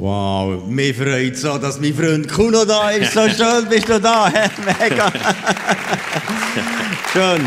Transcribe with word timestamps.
Wow, 0.00 0.64
mir 0.66 0.94
freut 0.94 1.36
so, 1.36 1.58
dass 1.58 1.78
mein 1.78 1.92
Freund 1.92 2.26
Kuno 2.26 2.64
da 2.64 2.88
ist. 2.88 3.12
So 3.12 3.20
schön 3.28 3.68
bist 3.68 3.86
du 3.86 4.00
da. 4.00 4.32
Mega. 4.64 5.12
schön. 7.12 7.44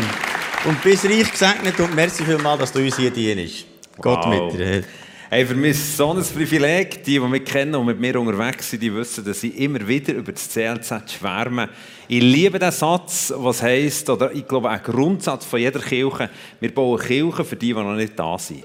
Und 0.64 0.80
bist 0.84 1.04
reich 1.04 1.32
gesegnet 1.32 1.80
und 1.80 1.96
merci 1.96 2.22
vielmals, 2.22 2.60
dass 2.60 2.72
du 2.72 2.78
uns 2.78 2.96
hier 2.96 3.10
dienst. 3.10 3.66
Gott 4.00 4.24
Wow. 4.24 4.52
mit 4.52 4.60
dir. 4.60 4.84
Hey, 5.30 5.44
für 5.44 5.56
mich 5.56 5.72
ist 5.72 5.78
es 5.78 5.96
so 5.96 6.12
ein 6.12 6.22
Privileg. 6.22 7.02
Die, 7.02 7.18
die 7.18 7.18
mich 7.18 7.44
kennen 7.44 7.74
und 7.74 7.86
mit 7.86 7.98
mir 7.98 8.20
unterwegs 8.20 8.70
sind, 8.70 8.84
die 8.84 8.94
wissen, 8.94 9.24
dass 9.24 9.42
ich 9.42 9.58
immer 9.58 9.84
wieder 9.88 10.14
über 10.14 10.30
das 10.30 10.48
CLZ 10.48 11.10
schwärme. 11.10 11.70
Ich 12.06 12.22
liebe 12.22 12.60
den 12.60 12.70
Satz, 12.70 13.34
was 13.36 13.62
heisst, 13.62 14.08
oder 14.08 14.30
ich 14.30 14.46
glaube, 14.46 14.70
ein 14.70 14.80
Grundsatz 14.80 15.44
von 15.44 15.58
jeder 15.58 15.80
Kirche, 15.80 16.30
wir 16.60 16.72
bauen 16.72 17.00
Kirchen 17.00 17.44
für 17.44 17.56
die, 17.56 17.74
die 17.74 17.74
noch 17.74 17.96
nicht 17.96 18.16
da 18.16 18.38
sind. 18.38 18.62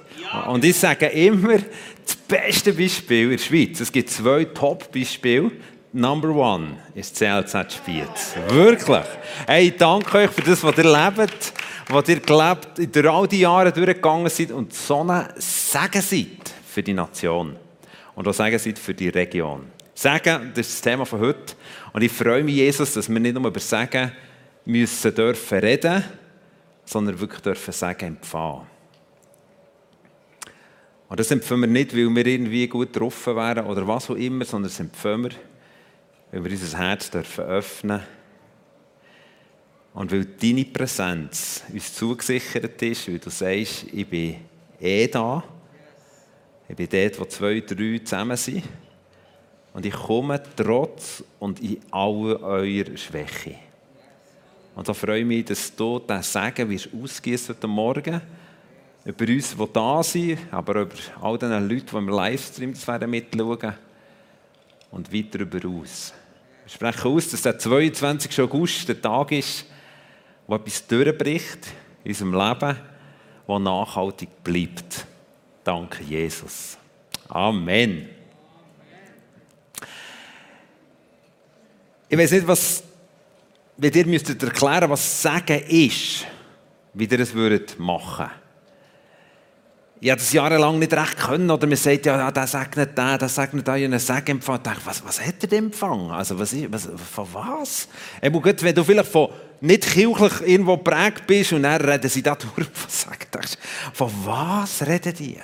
Und 0.48 0.64
ich 0.64 0.78
sage 0.78 1.08
immer, 1.08 1.58
das 1.58 2.16
beste 2.28 2.74
Beispiel 2.74 3.24
in 3.24 3.30
der 3.32 3.38
Schweiz, 3.40 3.80
es 3.80 3.92
gibt 3.92 4.10
zwei 4.10 4.46
Top-Beispiele. 4.46 5.52
Number 5.92 6.30
one 6.30 6.78
ist 6.94 7.16
CLZ 7.16 7.74
Spiez. 7.74 8.36
Wirklich. 8.50 9.06
Hey, 9.48 9.74
danke 9.76 10.20
euch 10.20 10.30
für 10.30 10.42
das, 10.42 10.64
was 10.64 10.78
ihr 10.78 10.84
lebt, 10.84 11.54
was 11.88 12.10
ihr 12.10 12.20
gelebt, 12.20 12.96
durch 12.96 13.10
all 13.10 13.28
die 13.28 13.40
Jahre 13.40 13.72
durchgegangen 13.72 14.30
seid 14.30 14.52
und 14.52 14.72
so 14.72 15.04
ein 15.04 15.30
Segen 15.38 16.02
seid 16.02 16.54
für 16.68 16.84
die 16.84 16.94
Nation. 16.94 17.56
Und 18.14 18.28
auch 18.28 18.34
Segen 18.34 18.60
seid 18.60 18.78
für 18.78 18.94
die 18.94 19.10
Region. 19.10 19.66
Segen, 19.96 20.52
das 20.54 20.68
ist 20.68 20.76
das 20.76 20.82
Thema 20.82 21.06
von 21.06 21.22
heute. 21.22 21.56
Und 21.92 22.04
ich 22.04 22.12
freue 22.12 22.44
mich, 22.44 22.56
Jesus, 22.56 22.94
dass 22.94 23.10
wir 23.10 23.20
nicht 23.20 23.34
nur 23.34 23.48
über 23.48 23.60
Segen 23.60 24.12
müssen 24.66 25.16
dürfen 25.16 25.58
reden, 25.58 26.04
sondern 26.86 27.20
wirklich 27.20 27.42
dürfen 27.42 27.74
Segen 27.74 28.10
empfangen. 28.10 28.68
Und 31.10 31.20
das 31.20 31.32
empfehlen 31.32 31.62
wir 31.62 31.68
nicht, 31.68 31.94
weil 31.94 32.16
wir 32.16 32.26
irgendwie 32.26 32.68
gut 32.68 32.94
getroffen 32.94 33.36
wären 33.36 33.66
oder 33.66 33.88
was 33.88 34.10
auch 34.12 34.16
immer, 34.16 34.46
sondern 34.46 34.70
das 34.70 34.80
empfehlen 34.80 35.24
wir, 35.24 35.32
weil 36.32 36.44
wir 36.44 36.52
unser 36.52 36.78
Herz 36.78 37.10
dürfen 37.10 37.46
öffnen 37.46 38.02
und 39.94 40.12
weil 40.12 40.26
deine 40.26 40.66
Präsenz 40.66 41.64
uns 41.74 41.96
zugesichert 41.96 42.80
ist, 42.84 43.08
weil 43.08 43.18
du 43.18 43.32
sagst, 43.32 43.86
ich 43.92 44.08
bin 44.08 44.36
eh 44.80 45.08
da, 45.08 45.44
ich 46.70 46.76
bin 46.76 46.88
dort, 46.88 47.20
wo 47.20 47.26
zwei, 47.26 47.60
drei 47.62 48.00
zusammen 48.04 48.38
sind. 48.38 48.64
Und 49.74 49.86
ich 49.86 49.94
komme 49.94 50.42
trotz 50.56 51.24
und 51.40 51.60
in 51.62 51.80
aller 51.92 52.42
eurer 52.42 52.98
Schwäche. 52.98 53.56
Und 54.76 54.88
da 54.88 54.94
freue 54.94 55.22
ich 55.22 55.26
mich, 55.26 55.46
dass 55.46 55.76
du 55.76 56.00
diesen 56.00 56.24
Segen 56.24 56.70
wirst 56.70 56.90
ausgießen 56.94 57.56
heute 57.56 57.68
Morgen 57.68 58.22
über 59.06 59.28
uns, 59.28 59.56
die 59.56 59.68
da 59.74 60.04
sind, 60.04 60.40
aber 60.52 60.82
über 60.82 60.96
all 61.22 61.38
den 61.38 61.52
Leuten, 61.68 61.88
die 61.92 61.98
im 61.98 62.10
Livestream 62.10 62.74
mitschauen 63.08 63.74
und 64.92 65.14
weit 65.14 65.36
darüber 65.36 65.68
aus. 65.70 66.14
Wir 66.66 66.72
sprechen 66.72 67.12
aus, 67.12 67.30
dass 67.30 67.42
der 67.42 67.58
22. 67.58 68.42
August 68.42 68.88
der 68.88 69.02
Tag 69.02 69.32
ist, 69.32 69.66
wo 70.48 70.56
etwas 70.56 70.86
durchbricht 70.86 71.68
in 72.04 72.12
unserem 72.12 72.34
Leben, 72.34 72.78
das 73.48 73.60
nachhaltig 73.60 74.44
bleibt. 74.44 75.06
Danke, 75.64 76.04
Jesus. 76.04 76.78
Amen. 77.28 78.10
Ich 82.08 82.18
weiß 82.18 82.32
nicht, 82.32 82.48
was, 82.48 82.84
wenn 83.78 83.94
ihr 83.94 84.06
müsstet 84.08 84.42
erklären, 84.42 84.90
was 84.90 85.22
Sagen 85.22 85.62
ist, 85.68 86.26
wie 86.94 87.06
ihr 87.06 87.20
es 87.20 87.34
würdet 87.34 87.80
machen. 87.80 88.30
Ich 90.02 90.10
habe 90.10 90.20
das 90.20 90.32
jahrelang 90.32 90.80
nicht 90.80 90.94
recht 90.94 91.18
können, 91.18 91.52
oder 91.52 91.68
man 91.68 91.76
sagt, 91.76 92.06
ja, 92.06 92.18
ja 92.18 92.32
der 92.32 92.48
segnet 92.48 92.98
den, 92.98 93.20
der 93.20 93.28
segnet 93.28 93.68
habe 93.68 93.84
einen 93.84 94.00
Segen 94.00 94.38
empfangen. 94.38 94.62
Ich 94.66 94.86
was, 94.86 95.06
was 95.06 95.20
hat 95.20 95.36
er 95.42 95.48
denn 95.48 95.66
empfangen? 95.66 96.10
Also, 96.12 96.40
was, 96.40 96.56
was, 96.70 96.90
von 97.14 97.28
was? 97.34 97.90
Eben, 98.22 98.42
gut, 98.42 98.64
wenn 98.64 98.74
du 98.74 98.84
vielleicht 98.84 99.12
von 99.12 99.30
nicht 99.60 99.92
kirchlich 99.92 100.42
irgendwo 100.46 100.78
geprägt 100.78 101.28
bist 101.28 101.52
und 101.52 101.64
dann 101.64 101.82
reden 101.82 102.10
sie 102.10 102.24
da 102.24 102.36
durch 102.36 102.68
von 102.74 102.90
Segen, 102.90 103.58
von 103.92 104.12
was 104.24 104.88
reden 104.88 105.14
die? 105.14 105.38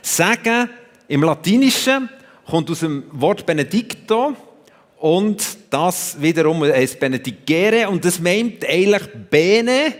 Segen 0.00 0.70
im 1.08 1.22
Latinischen 1.24 2.08
kommt 2.46 2.70
aus 2.70 2.80
dem 2.80 3.04
Wort 3.10 3.44
Benedicto 3.44 4.36
und 4.98 5.44
das 5.70 6.20
wiederum 6.20 6.62
heißt 6.62 7.00
Benedicere 7.00 7.88
und 7.88 8.04
das 8.04 8.20
meint 8.20 8.64
eigentlich 8.64 9.08
Bene. 9.28 9.94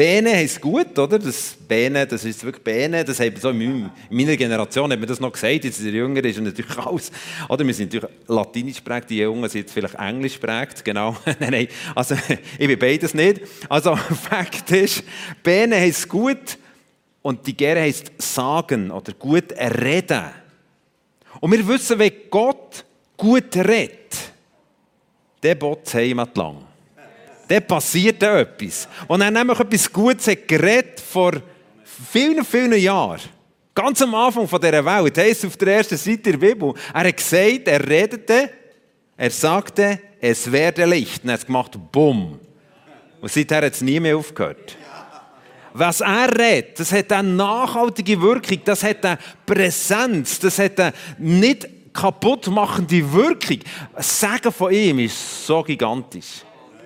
Bene 0.00 0.30
heisst 0.30 0.62
gut, 0.62 0.98
oder? 0.98 1.18
Das 1.18 1.58
Bene, 1.68 2.06
das 2.06 2.24
ist 2.24 2.42
wirklich 2.42 2.64
Bene. 2.64 3.04
Das 3.04 3.20
hat 3.20 3.36
so 3.36 3.50
in 3.50 3.58
meinem- 3.58 3.90
in 4.08 4.16
meiner 4.16 4.34
Generation 4.34 4.90
hat 4.90 4.98
man 4.98 5.06
das 5.06 5.20
noch 5.20 5.30
gesagt. 5.30 5.62
Jetzt 5.62 5.84
der 5.84 5.92
Jüngere 5.92 6.24
ist 6.24 6.40
natürlich 6.40 6.78
alles. 6.78 7.12
Oder 7.50 7.66
wir 7.66 7.74
sind 7.74 7.92
natürlich 7.92 8.16
latinisch 8.26 8.76
geprägt, 8.78 9.10
die 9.10 9.18
Jungen 9.18 9.46
sind 9.50 9.60
jetzt 9.60 9.74
vielleicht 9.74 9.96
englisch 9.96 10.40
geprägt. 10.40 10.82
Genau. 10.86 11.14
nein, 11.38 11.50
nein. 11.50 11.68
Also 11.94 12.14
ich 12.58 12.66
bin 12.66 12.78
beides 12.78 13.12
nicht. 13.12 13.42
Also 13.68 13.94
Fakt 14.30 14.70
ist, 14.70 15.02
Bene 15.42 15.76
heisst 15.76 16.08
gut 16.08 16.56
und 17.20 17.46
die 17.46 17.54
Gere 17.54 17.80
heisst 17.82 18.10
sagen 18.16 18.90
oder 18.90 19.12
gut 19.12 19.52
reden. 19.52 20.30
Und 21.40 21.52
wir 21.52 21.68
wissen, 21.68 21.98
wenn 21.98 22.12
Gott 22.30 22.86
gut 23.18 23.54
redet, 23.54 24.16
der 25.42 25.56
bot 25.56 25.92
Heimat 25.92 26.34
lang. 26.38 26.69
Dann 27.50 27.66
passiert 27.66 28.22
etwas. 28.22 28.86
Und 29.08 29.22
er 29.22 29.26
hat 29.26 29.34
nämlich 29.34 29.58
etwas 29.58 29.92
Gutes 29.92 30.36
geredet 30.46 31.00
vor 31.00 31.32
vielen, 32.12 32.44
vielen 32.44 32.78
Jahren. 32.78 33.18
Ganz 33.74 34.00
am 34.02 34.14
Anfang 34.14 34.46
von 34.46 34.60
dieser 34.60 34.84
Welt, 34.84 35.18
heisst 35.18 35.42
es 35.42 35.46
auf 35.46 35.56
der 35.56 35.78
ersten 35.78 35.96
Seite 35.96 36.30
der 36.30 36.36
Bibel, 36.36 36.72
er 36.94 37.08
hat 37.08 37.16
gesagt, 37.16 37.66
er 37.66 37.88
redete, 37.88 38.50
er 39.16 39.30
sagte, 39.30 39.98
es 40.20 40.50
werde 40.52 40.84
Licht. 40.84 41.24
Und 41.24 41.30
er 41.30 41.32
hat 41.34 41.46
gemacht, 41.46 41.76
bumm. 41.90 42.38
Und 43.20 43.32
seither 43.32 43.66
hat 43.66 43.72
es 43.72 43.80
nie 43.80 43.98
mehr 43.98 44.16
aufgehört. 44.16 44.76
Was 45.72 46.02
er 46.02 46.32
redet, 46.38 46.78
das 46.78 46.92
hat 46.92 47.10
eine 47.10 47.30
nachhaltige 47.30 48.20
Wirkung, 48.22 48.60
das 48.64 48.84
hat 48.84 49.04
eine 49.04 49.18
Präsenz, 49.44 50.38
das 50.38 50.56
hat 50.60 50.78
eine 50.78 50.92
nicht 51.18 51.66
kaputtmachende 51.92 53.12
Wirkung. 53.12 53.58
Das 53.96 54.20
Segen 54.20 54.52
von 54.52 54.72
ihm 54.72 55.00
ist 55.00 55.46
so 55.46 55.64
gigantisch. 55.64 56.44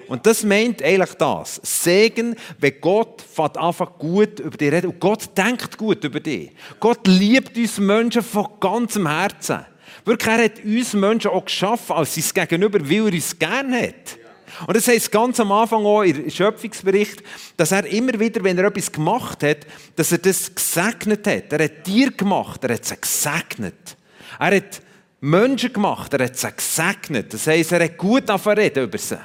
Und 0.09 0.27
das 0.27 0.43
meint 0.43 0.83
eigentlich 0.83 1.15
das. 1.15 1.61
Segen, 1.63 2.37
wenn 2.59 2.81
Gott 2.81 3.23
fängt 3.23 3.57
einfach 3.57 3.99
gut 3.99 4.41
über 4.41 4.57
dich 4.57 4.73
reden. 4.73 4.91
Und 4.91 5.01
Gott 5.01 5.37
denkt 5.37 5.77
gut 5.79 6.05
über 6.05 6.21
dich. 6.21 6.51
Gott 6.81 7.07
liebt 7.07 7.57
uns 7.57 7.79
Menschen 7.79 8.23
von 8.23 8.49
ganzem 8.61 9.09
Herzen. 9.09 9.65
Wirklich, 10.05 10.29
er 10.29 10.45
hat 10.45 10.65
uns 10.65 10.93
Menschen 10.93 11.31
auch 11.31 11.45
geschaffen 11.45 11.97
als 11.97 12.15
sein 12.15 12.47
Gegenüber, 12.47 12.79
weil 12.81 13.07
er 13.07 13.13
uns 13.13 13.39
gerne 13.39 13.83
hat. 13.83 14.19
Und 14.67 14.77
das 14.77 14.87
heisst 14.87 15.11
ganz 15.11 15.41
am 15.41 15.51
Anfang 15.51 15.85
auch 15.85 16.03
im 16.03 16.31
Schöpfungsbericht, 16.31 17.23
dass 17.57 17.73
er 17.73 17.87
immer 17.87 18.19
wieder, 18.21 18.43
wenn 18.45 18.59
er 18.59 18.67
etwas 18.67 18.93
gemacht 18.93 19.43
hat, 19.43 19.59
dass 19.97 20.13
er 20.13 20.19
das 20.19 20.55
gesegnet 20.55 21.27
hat. 21.27 21.53
Er 21.53 21.65
hat 21.65 21.85
Tiere 21.85 22.13
gemacht, 22.13 22.63
er 22.63 22.75
hat 22.75 22.85
sie 22.85 22.97
gesegnet. 23.01 23.97
Er 24.39 24.57
hat 24.57 24.81
Menschen 25.21 25.73
gemacht, 25.73 26.13
er 26.15 26.27
hat 26.27 26.37
sie 26.37 26.53
gesegnet. 26.53 27.33
Das 27.33 27.47
heisst, 27.47 27.73
er 27.73 27.85
hat 27.85 27.97
gut 27.97 28.29
davon 28.29 28.55
reden 28.55 28.85
über 28.85 28.99
sie. 28.99 29.19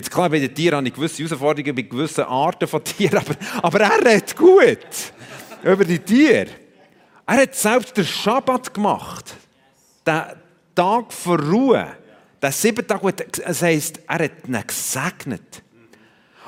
Jetzt 0.00 0.10
klar, 0.10 0.30
bei 0.30 0.38
den 0.38 0.54
Tieren 0.54 0.78
habe 0.78 0.88
ich 0.88 0.94
gewisse 0.94 1.18
Herausforderungen 1.18 1.74
bei 1.74 1.82
gewissen 1.82 2.24
Arten 2.24 2.66
von 2.66 2.82
Tieren, 2.82 3.18
aber, 3.18 3.36
aber 3.60 3.80
er 3.80 3.98
redet 3.98 4.34
gut 4.34 4.78
über 5.62 5.84
die 5.84 5.98
Tiere. 5.98 6.46
Er 7.26 7.42
hat 7.42 7.54
selbst 7.54 7.94
den 7.94 8.06
Schabbat 8.06 8.72
gemacht. 8.72 9.34
Den 10.06 10.22
Tag 10.74 11.12
vor 11.12 11.38
Ruhe. 11.38 11.86
Den 12.42 12.50
sieben 12.50 12.86
Tag, 12.86 13.02
das 13.44 13.60
heisst, 13.60 14.00
er 14.08 14.24
hat 14.24 14.48
ihn 14.48 14.58
gesegnet. 14.66 15.62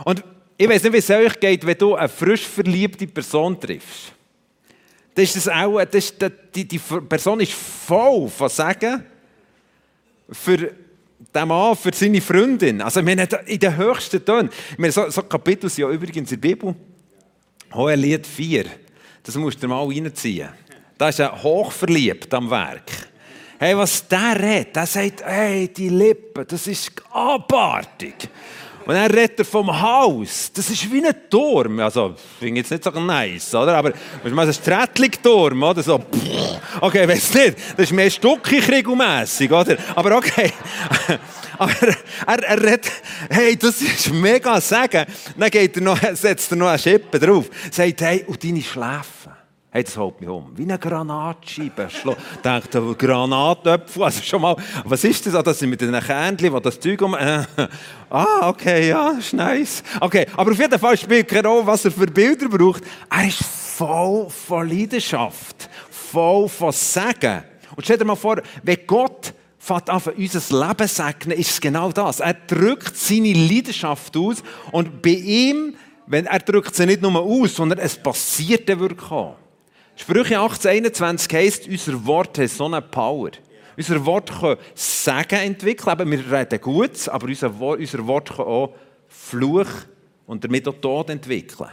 Und 0.03 0.25
ich 0.57 0.67
weiß 0.67 0.85
nicht, 0.85 0.93
wie 0.95 0.97
es 0.97 1.11
euch 1.11 1.39
geht, 1.39 1.67
wenn 1.67 1.77
du 1.77 1.95
eine 1.95 2.09
frisch 2.09 2.47
verliebte 2.47 3.07
Person 3.07 3.61
triffst. 3.61 4.15
Das 5.15 5.25
ist 5.25 5.47
das 5.47 5.49
auch, 5.49 5.79
das 5.85 6.07
ist, 6.07 6.15
die, 6.55 6.65
die 6.67 6.79
Person 6.79 7.39
ist 7.41 7.53
voll 7.53 8.31
von 8.31 8.49
Segen 8.49 9.05
für 10.31 10.73
den 11.35 11.49
Mann, 11.49 11.77
für 11.77 11.93
seine 11.95 12.21
Freundin. 12.21 12.81
Also 12.81 13.01
ich 13.01 13.07
meine, 13.07 13.29
in 13.47 13.59
den 13.59 13.77
höchsten 13.77 14.25
Tönen. 14.25 14.51
Meine, 14.77 14.93
so, 14.93 15.09
so 15.11 15.23
Kapitel 15.23 15.69
sind 15.69 15.85
ja 15.85 15.91
übrigens 15.91 16.33
in 16.33 16.41
der 16.41 16.49
Bibel. 16.49 16.75
Hohelied 17.73 18.27
4. 18.27 18.65
Das 19.23 19.35
musst 19.37 19.63
du 19.63 19.69
mal 19.69 19.87
reinziehen. 19.87 20.49
Da 20.99 21.09
ist 21.09 21.21
er 21.21 21.43
hochverliebt 21.43 22.33
am 22.35 22.51
Werk. 22.51 22.91
Hey, 23.59 23.77
was 23.77 24.07
der 24.09 24.41
redet, 24.41 24.75
der 24.75 24.87
sagt, 24.87 25.25
hey, 25.25 25.69
die 25.69 25.89
Lippen, 25.89 26.45
das 26.49 26.67
ist 26.67 26.91
abartig. 27.13 28.29
Und 28.85 28.95
dann 28.95 29.11
redet 29.11 29.39
er 29.39 29.45
vom 29.45 29.81
Haus. 29.81 30.51
Das 30.53 30.69
ist 30.71 30.91
wie 30.93 31.05
ein 31.05 31.15
Turm. 31.31 31.81
Also, 31.81 32.15
ich 32.17 32.39
finde 32.39 32.61
jetzt 32.61 32.71
nicht 32.71 32.85
so 32.85 32.91
nice, 32.91 33.55
oder? 33.55 33.77
Aber, 33.77 33.93
mal, 34.31 34.47
das 34.47 34.59
ist 34.59 34.69
ein 34.69 34.75
Trettling-Turm, 34.75 35.63
oder? 35.63 35.83
So, 35.83 35.99
pff. 35.99 36.81
okay, 36.81 37.07
weiß 37.07 37.35
nicht. 37.35 37.59
Das 37.77 37.87
ist 37.87 37.93
mehr 37.93 38.11
Stucki-Kriegelmässig, 38.11 39.51
oder? 39.51 39.77
Aber 39.95 40.17
okay. 40.17 40.53
Aber 41.59 41.73
er, 42.27 42.43
er 42.43 42.63
redet, 42.63 42.91
hey, 43.31 43.57
das 43.57 43.81
ist 43.81 44.13
mega 44.13 44.61
sagen. 44.61 45.07
Dann 45.37 45.51
geht 45.51 45.77
er 45.77 45.83
noch, 45.83 45.99
setzt 46.15 46.51
er 46.51 46.57
noch 46.57 46.69
eine 46.69 46.79
Schippe 46.79 47.19
drauf. 47.19 47.49
Sagt, 47.71 48.01
hey, 48.01 48.25
und 48.27 48.43
deine 48.43 48.63
Schläfen. 48.63 49.32
Hey, 49.75 49.85
das 49.85 49.97
haut 49.97 50.21
mich 50.21 50.29
um. 50.29 50.53
Wie 50.55 50.65
eine 50.65 50.79
Granatscheibe. 50.79 51.89
Denkt 52.45 52.75
der 52.75 52.83
Granatöpfel. 52.83 54.03
Also 54.03 54.23
schon 54.23 54.43
mal, 54.43 54.55
was 54.85 55.03
ist 55.03 55.25
das? 55.25 55.35
Ah, 55.35 55.43
das 55.43 55.61
sind 55.61 55.71
mit 55.71 55.81
den 55.81 55.99
Kernchen, 55.99 56.53
wo 56.53 56.61
das 56.61 56.79
Zeug 56.79 57.01
um. 57.01 57.15
Äh, 57.15 57.45
ah, 58.11 58.51
okay, 58.51 58.91
ja, 58.91 59.13
ist 59.13 59.33
nice. 59.33 59.83
Okay, 59.99 60.27
aber 60.37 60.51
auf 60.51 60.59
jeden 60.59 60.79
Fall 60.79 60.95
spielt 60.99 61.27
keine 61.27 61.49
Rolle, 61.49 61.67
was 61.67 61.87
er 61.87 61.91
für 61.91 62.07
Bilder 62.07 62.51
braucht. 62.51 62.83
Er 63.09 63.27
ist 63.27 63.43
voll 63.43 64.29
von 64.29 64.69
Leidenschaft, 64.69 65.71
voll 65.91 66.51
von 66.51 66.71
Segen. 66.71 67.43
Und 67.75 67.83
stell 67.83 67.97
dir 67.97 68.05
mal 68.05 68.15
vor, 68.15 68.43
wenn 68.63 68.79
Gott 68.87 69.33
fängt 69.59 69.89
an, 69.89 70.03
unser 70.03 70.69
Leben 70.69 70.87
segnen, 70.87 71.39
ist 71.39 71.51
es 71.51 71.61
genau 71.63 71.91
das. 71.93 72.21
Er 72.21 72.35
drückt 72.35 72.95
seine 72.99 73.33
Leidenschaft 73.33 74.15
aus 74.19 74.43
und 74.71 75.01
bei 75.01 75.13
ihm, 75.13 75.77
wenn 76.07 76.27
er 76.27 76.41
drückt 76.41 76.75
sie 76.75 76.85
nicht 76.85 77.01
nur 77.01 77.19
aus, 77.19 77.55
sondern 77.55 77.79
es 77.79 77.97
passiert 77.97 78.69
dann 78.69 78.79
wirklich 78.79 79.11
auch. 79.11 79.37
Sprüche 79.97 80.41
1821 80.41 81.35
heisst, 81.35 81.69
unser 81.69 82.05
Wort 82.07 82.39
hat 82.39 82.49
so 82.51 82.67
eine 82.67 82.83
Power. 82.83 83.31
Unser 83.77 84.05
Wort 84.05 84.31
kann 84.31 84.57
Segen 84.75 85.39
entwickeln, 85.39 85.89
aber 85.89 86.11
wir 86.11 86.31
reden 86.31 86.61
gut, 86.61 87.09
aber 87.09 87.27
unser 87.27 87.59
Wort, 87.59 87.81
unser 87.81 88.07
Wort 88.07 88.29
kann 88.31 88.47
auch 88.47 88.75
Fluch 89.09 89.69
und 90.27 90.45
damit 90.45 90.67
auch 90.69 90.75
Tod 90.81 91.11
entwickeln. 91.11 91.71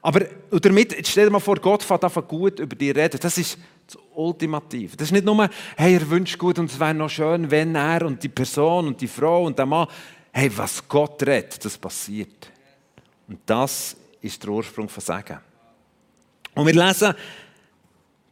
Aber 0.00 0.24
und 0.50 0.64
damit, 0.64 1.06
stell 1.06 1.26
dir 1.26 1.32
mal 1.32 1.40
vor, 1.40 1.56
Gott 1.56 1.82
fängt 1.82 2.04
einfach 2.04 2.26
gut 2.26 2.60
über 2.60 2.76
dich 2.76 2.94
reden. 2.94 3.18
Das 3.20 3.36
ist 3.36 3.58
das 3.86 3.98
Ultimative. 4.14 4.96
Das 4.96 5.08
ist 5.08 5.12
nicht 5.12 5.24
nur, 5.24 5.48
hey, 5.76 5.94
er 5.94 6.10
wünscht 6.10 6.38
gut 6.38 6.58
und 6.58 6.70
es 6.70 6.78
wäre 6.78 6.94
noch 6.94 7.10
schön, 7.10 7.50
wenn 7.50 7.74
er 7.74 8.06
und 8.06 8.22
die 8.22 8.28
Person 8.28 8.88
und 8.88 9.00
die 9.00 9.08
Frau 9.08 9.44
und 9.44 9.58
der 9.58 9.66
Mann, 9.66 9.88
hey, 10.32 10.50
was 10.56 10.86
Gott 10.88 11.22
redet, 11.22 11.64
das 11.64 11.76
passiert. 11.76 12.50
Und 13.26 13.40
das 13.46 13.96
ist 14.20 14.42
der 14.42 14.50
Ursprung 14.50 14.88
von 14.88 15.02
Segen. 15.02 15.47
Und 16.58 16.66
wir 16.66 16.74
lesen, 16.74 17.14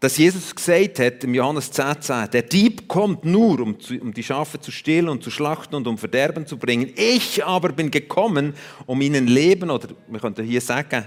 dass 0.00 0.16
Jesus 0.16 0.52
gesagt 0.52 0.98
hat 0.98 1.22
im 1.22 1.32
Johannes 1.32 1.70
10, 1.70 2.02
10 2.02 2.30
der 2.32 2.42
Dieb 2.42 2.88
kommt 2.88 3.24
nur, 3.24 3.60
um, 3.60 3.78
zu, 3.78 3.94
um 4.00 4.12
die 4.12 4.24
Schafe 4.24 4.58
zu 4.58 4.72
stehlen 4.72 5.08
und 5.08 5.22
zu 5.22 5.30
schlachten 5.30 5.76
und 5.76 5.86
um 5.86 5.96
Verderben 5.96 6.44
zu 6.44 6.56
bringen. 6.58 6.92
Ich 6.96 7.44
aber 7.44 7.68
bin 7.68 7.88
gekommen, 7.88 8.54
um 8.86 9.00
ihnen 9.00 9.28
Leben, 9.28 9.70
oder 9.70 9.90
wir 10.08 10.18
könnten 10.18 10.44
hier 10.44 10.60
sagen, 10.60 11.06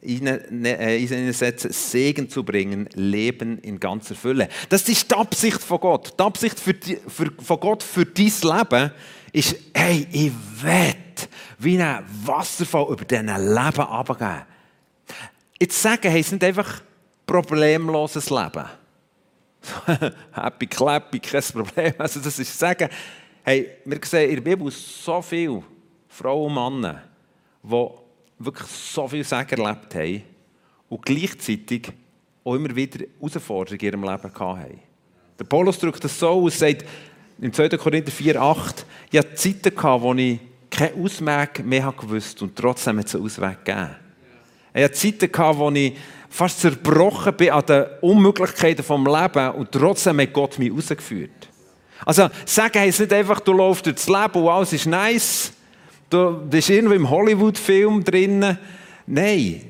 ihnen, 0.00 0.64
äh, 0.64 0.96
ihnen 0.96 1.32
setzen, 1.32 1.72
Segen 1.72 2.30
zu 2.30 2.44
bringen, 2.44 2.88
Leben 2.94 3.58
in 3.58 3.80
ganzer 3.80 4.14
Fülle. 4.14 4.48
Das 4.68 4.88
ist 4.88 5.10
die 5.10 5.14
Absicht 5.16 5.60
von 5.60 5.80
Gott. 5.80 6.14
Die 6.16 6.22
Absicht 6.22 6.60
für 6.60 6.74
die, 6.74 6.98
für, 7.08 7.32
von 7.42 7.58
Gott 7.58 7.82
für 7.82 8.06
dein 8.06 8.26
Leben 8.26 8.92
ist, 9.32 9.56
hey, 9.74 10.06
ich 10.12 10.30
werde 10.62 10.96
wie 11.58 11.82
ein 11.82 12.04
Wasserfall 12.24 12.86
über 12.92 13.04
diesen 13.04 13.26
Leben 13.26 13.80
abgeben. 13.80 14.42
Jetzt 15.60 15.82
sagen 15.82 16.10
heisst 16.10 16.32
nicht 16.32 16.42
einfach 16.42 16.80
problemloses 17.26 18.30
Leben. 18.30 18.64
Happy, 20.32 20.66
clappy, 20.66 21.20
kein 21.20 21.42
Problem. 21.42 21.92
Also 21.98 22.18
das 22.18 22.38
ist 22.38 22.58
sagen, 22.58 22.88
hey, 23.42 23.68
wir 23.84 24.00
sehen 24.02 24.30
in 24.30 24.36
der 24.36 24.42
Bibel 24.42 24.70
so 24.70 25.20
viele 25.20 25.62
Frauen 26.08 26.56
und 26.56 26.80
Männer, 26.80 27.02
die 27.62 27.86
wirklich 28.38 28.68
so 28.68 29.06
viel 29.06 29.22
Segen 29.22 29.60
erlebt 29.60 29.94
haben 29.94 30.22
und 30.88 31.04
gleichzeitig 31.04 31.92
auch 32.42 32.54
immer 32.54 32.74
wieder 32.74 33.04
Herausforderungen 33.20 33.80
in 33.80 33.86
ihrem 33.86 34.02
Leben 34.02 34.34
hatten. 34.34 34.80
Der 35.38 35.44
Paulus 35.44 35.78
drückt 35.78 36.02
das 36.02 36.18
so 36.18 36.30
aus, 36.30 36.58
sagt 36.58 36.86
im 37.38 37.52
2. 37.52 37.68
Korinther 37.70 38.12
4,8, 38.12 38.84
ich 39.10 39.18
hatte 39.18 39.34
Zeiten, 39.34 39.72
wo 39.76 40.14
ich 40.14 40.40
keinen 40.70 41.04
Ausweg 41.04 41.64
mehr 41.66 41.92
gewusst 41.98 42.40
und 42.40 42.56
trotzdem 42.56 42.98
hat 42.98 43.06
es 43.06 43.14
einen 43.14 43.24
Ausweg 43.24 43.64
gegeben. 43.64 43.96
Er 44.72 44.84
hatte 44.84 44.94
Zeiten, 44.94 45.58
wo 45.58 45.70
ich 45.70 45.94
fast 46.28 46.60
zerbrochen 46.60 47.34
bin 47.36 47.50
an 47.50 47.66
den 47.66 47.86
Unmöglichkeiten 48.00 48.84
des 48.84 48.88
Lebens 48.88 49.54
und 49.56 49.72
trotzdem 49.72 50.20
hat 50.20 50.32
Gott 50.32 50.58
mich 50.58 50.72
rausgeführt. 50.72 51.48
Also, 52.06 52.28
sagen 52.46 52.78
heisst 52.80 53.00
nicht 53.00 53.12
einfach, 53.12 53.40
du 53.40 53.52
läufst 53.52 53.86
durchs 53.86 54.08
Leben 54.08 54.42
und 54.42 54.48
alles 54.48 54.72
ist 54.72 54.86
nice, 54.86 55.52
du 56.08 56.40
bist 56.48 56.70
irgendwo 56.70 56.94
im 56.94 57.10
Hollywood-Film 57.10 58.02
drin. 58.04 58.56
Nein, 59.06 59.62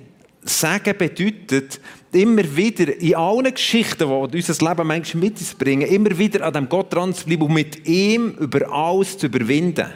sagen 0.43 0.95
bedeutet, 0.97 1.81
immer 2.13 2.57
wieder 2.57 2.95
in 3.01 3.15
allen 3.15 3.53
Geschichten, 3.55 4.09
die 4.31 4.37
unser 4.37 4.69
Leben 4.69 4.87
manchmal 4.87 5.25
mit 5.25 5.39
uns 5.39 5.55
bringen, 5.55 5.89
immer 5.89 6.17
wieder 6.17 6.45
an 6.47 6.53
dem 6.53 6.69
Gott 6.69 6.93
dran 6.93 7.15
zu 7.15 7.25
bleiben 7.25 7.43
und 7.43 7.55
mit 7.55 7.87
ihm 7.89 8.31
über 8.39 8.71
alles 8.71 9.19
zu 9.19 9.27
überwinden. 9.27 9.87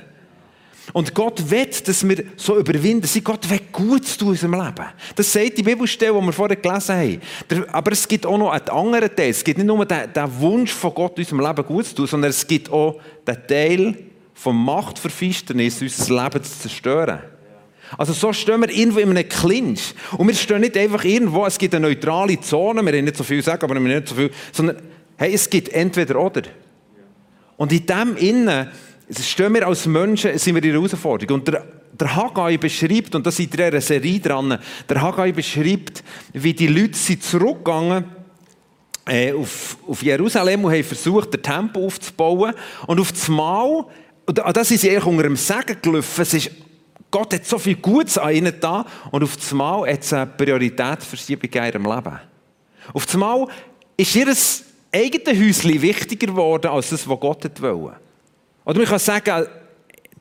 Und 0.92 1.14
Gott 1.14 1.50
will, 1.50 1.66
dass 1.66 2.06
wir 2.06 2.24
so 2.36 2.58
überwinden 2.58 3.06
sind. 3.06 3.24
Gott 3.24 3.48
will 3.48 3.60
Gutes 3.72 4.16
tun 4.18 4.28
in 4.28 4.32
unserem 4.32 4.52
Leben. 4.52 4.86
Das 5.16 5.32
sagt 5.32 5.56
die 5.58 5.62
Bibelstelle, 5.62 6.12
die 6.12 6.26
wir 6.26 6.32
vorher 6.32 6.56
gelesen 6.56 6.94
haben. 6.94 7.66
Aber 7.72 7.92
es 7.92 8.06
gibt 8.06 8.26
auch 8.26 8.36
noch 8.36 8.50
einen 8.50 8.68
anderen 8.68 9.14
Teil. 9.14 9.30
Es 9.30 9.42
gibt 9.42 9.58
nicht 9.58 9.66
nur 9.66 9.84
den, 9.86 10.10
Wunsch 10.38 10.72
von 10.72 10.94
Gott, 10.94 11.18
in 11.18 11.24
unserem 11.24 11.40
Leben 11.40 11.66
gut 11.66 11.86
zu 11.86 11.94
tun, 11.94 12.06
sondern 12.06 12.30
es 12.30 12.46
gibt 12.46 12.70
auch 12.70 13.00
den 13.26 13.46
Teil 13.46 13.96
von 14.34 14.56
Machtverfinsternis, 14.56 15.80
unser 15.80 16.22
Leben 16.22 16.44
zu 16.44 16.58
zerstören. 16.60 17.20
Also 17.96 18.12
so 18.12 18.32
stehen 18.32 18.60
wir 18.60 18.70
irgendwo 18.70 18.98
in 18.98 19.10
einem 19.10 19.28
Clinch. 19.28 19.94
Und 20.16 20.26
wir 20.26 20.34
stehen 20.34 20.60
nicht 20.60 20.76
einfach 20.76 21.04
irgendwo, 21.04 21.46
es 21.46 21.58
gibt 21.58 21.74
eine 21.74 21.88
neutrale 21.88 22.40
Zone, 22.40 22.84
wir 22.84 22.92
haben 22.92 23.04
nicht 23.04 23.16
so 23.16 23.24
viel 23.24 23.42
sagen, 23.42 23.62
aber 23.64 23.74
wir 23.74 23.80
haben 23.80 23.86
nicht 23.86 24.08
so 24.08 24.14
viel, 24.14 24.30
sondern 24.52 24.82
hey, 25.16 25.32
es 25.32 25.48
gibt 25.48 25.68
entweder 25.70 26.20
oder. 26.20 26.42
Und 27.56 27.72
in 27.72 27.86
dem 27.86 28.16
Innen 28.16 28.68
stehen 29.10 29.54
wir 29.54 29.66
als 29.66 29.86
Menschen 29.86 30.38
sind 30.38 30.54
wir 30.54 30.62
der 30.62 30.72
Herausforderung. 30.72 31.40
Und 31.40 31.48
der, 31.48 31.64
der 31.92 32.16
Haggai 32.16 32.56
beschreibt, 32.56 33.14
und 33.14 33.26
da 33.26 33.30
seid 33.30 33.54
ihr 33.54 33.66
in 33.66 33.72
einer 33.72 33.80
Serie 33.80 34.20
dran, 34.20 34.58
der 34.88 35.02
Haggai 35.02 35.32
beschreibt, 35.32 36.02
wie 36.32 36.54
die 36.54 36.66
Leute 36.66 36.96
sind 36.96 37.22
zurückgegangen 37.22 38.04
äh, 39.06 39.32
auf, 39.32 39.76
auf 39.86 40.02
Jerusalem 40.02 40.64
und 40.64 40.72
haben 40.72 40.84
versucht, 40.84 41.34
den 41.34 41.42
Tempel 41.42 41.84
aufzubauen. 41.84 42.54
Und 42.86 43.00
auf 43.00 43.12
das 43.12 43.28
Mal, 43.28 43.84
und 44.26 44.38
das 44.38 44.70
ist 44.70 44.84
eigentlich 44.84 45.04
unter 45.04 45.24
dem 45.24 45.36
Segen 45.36 45.76
gelaufen, 45.82 46.22
es 46.22 46.34
ist, 46.34 46.50
Gott 47.10 47.32
hat 47.34 47.46
so 47.46 47.58
viel 47.58 47.76
Gutes 47.76 48.18
an 48.18 48.34
ihnen 48.34 48.54
da 48.58 48.84
und 49.12 49.22
auf 49.22 49.36
das 49.36 49.52
Mal 49.52 49.88
hat 49.88 50.02
es 50.02 50.12
eine 50.12 50.26
Prioritätsverschiebung 50.26 51.50
in 51.50 51.64
ihrem 51.64 51.84
Leben. 51.84 52.18
Auf 52.92 53.06
das 53.06 53.16
Mal 53.16 53.46
ist 53.96 54.16
ihr 54.16 54.26
eigenes 54.92 55.38
Häuschen 55.40 55.82
wichtiger 55.82 56.26
geworden, 56.26 56.68
als 56.68 56.90
das, 56.90 57.08
was 57.08 57.20
Gott 57.20 57.62
wollte. 57.62 58.03
Oder 58.64 58.78
man 58.78 58.88
kann 58.88 58.98
sagen, 58.98 59.46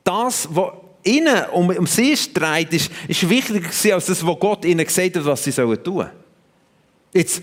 das, 0.02 0.48
was 0.50 0.72
ihnen 1.02 1.44
um, 1.52 1.68
um 1.70 1.86
sie 1.86 2.16
streit, 2.16 2.72
ist, 2.72 2.90
ist 3.08 3.28
wichtiger 3.28 3.94
als 3.94 4.06
das, 4.06 4.26
was 4.26 4.38
Gott 4.38 4.64
ihnen 4.64 4.84
gesagt 4.84 5.16
hat, 5.16 5.24
was 5.24 5.44
sie 5.44 5.50
sollen 5.50 5.82
tun. 5.82 6.06
Jetzt, 7.12 7.42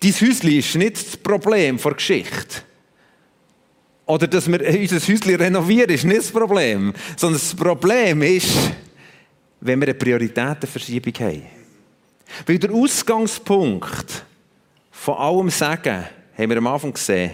dein 0.00 0.12
Häuschen 0.12 0.50
ist 0.50 0.74
nicht 0.76 0.96
das 0.96 1.16
Problem 1.16 1.76
der 1.76 1.92
Geschichte. 1.92 2.62
Oder 4.06 4.26
dass 4.26 4.50
wir 4.50 4.60
unser 4.60 4.96
Häuschen 4.96 5.36
renovieren, 5.36 5.90
ist 5.90 6.04
nicht 6.04 6.18
das 6.18 6.32
Problem. 6.32 6.92
Sondern 7.16 7.40
das 7.40 7.54
Problem 7.54 8.22
ist, 8.22 8.50
wenn 9.60 9.80
wir 9.80 9.88
eine 9.88 9.94
Prioritätenverschiebung 9.94 11.14
haben. 11.20 11.42
Weil 12.46 12.58
der 12.58 12.72
Ausgangspunkt 12.72 14.24
von 14.90 15.14
allem 15.16 15.50
Sagen, 15.50 16.06
haben 16.36 16.50
wir 16.50 16.56
am 16.56 16.66
Anfang 16.66 16.92
gesehen, 16.92 17.32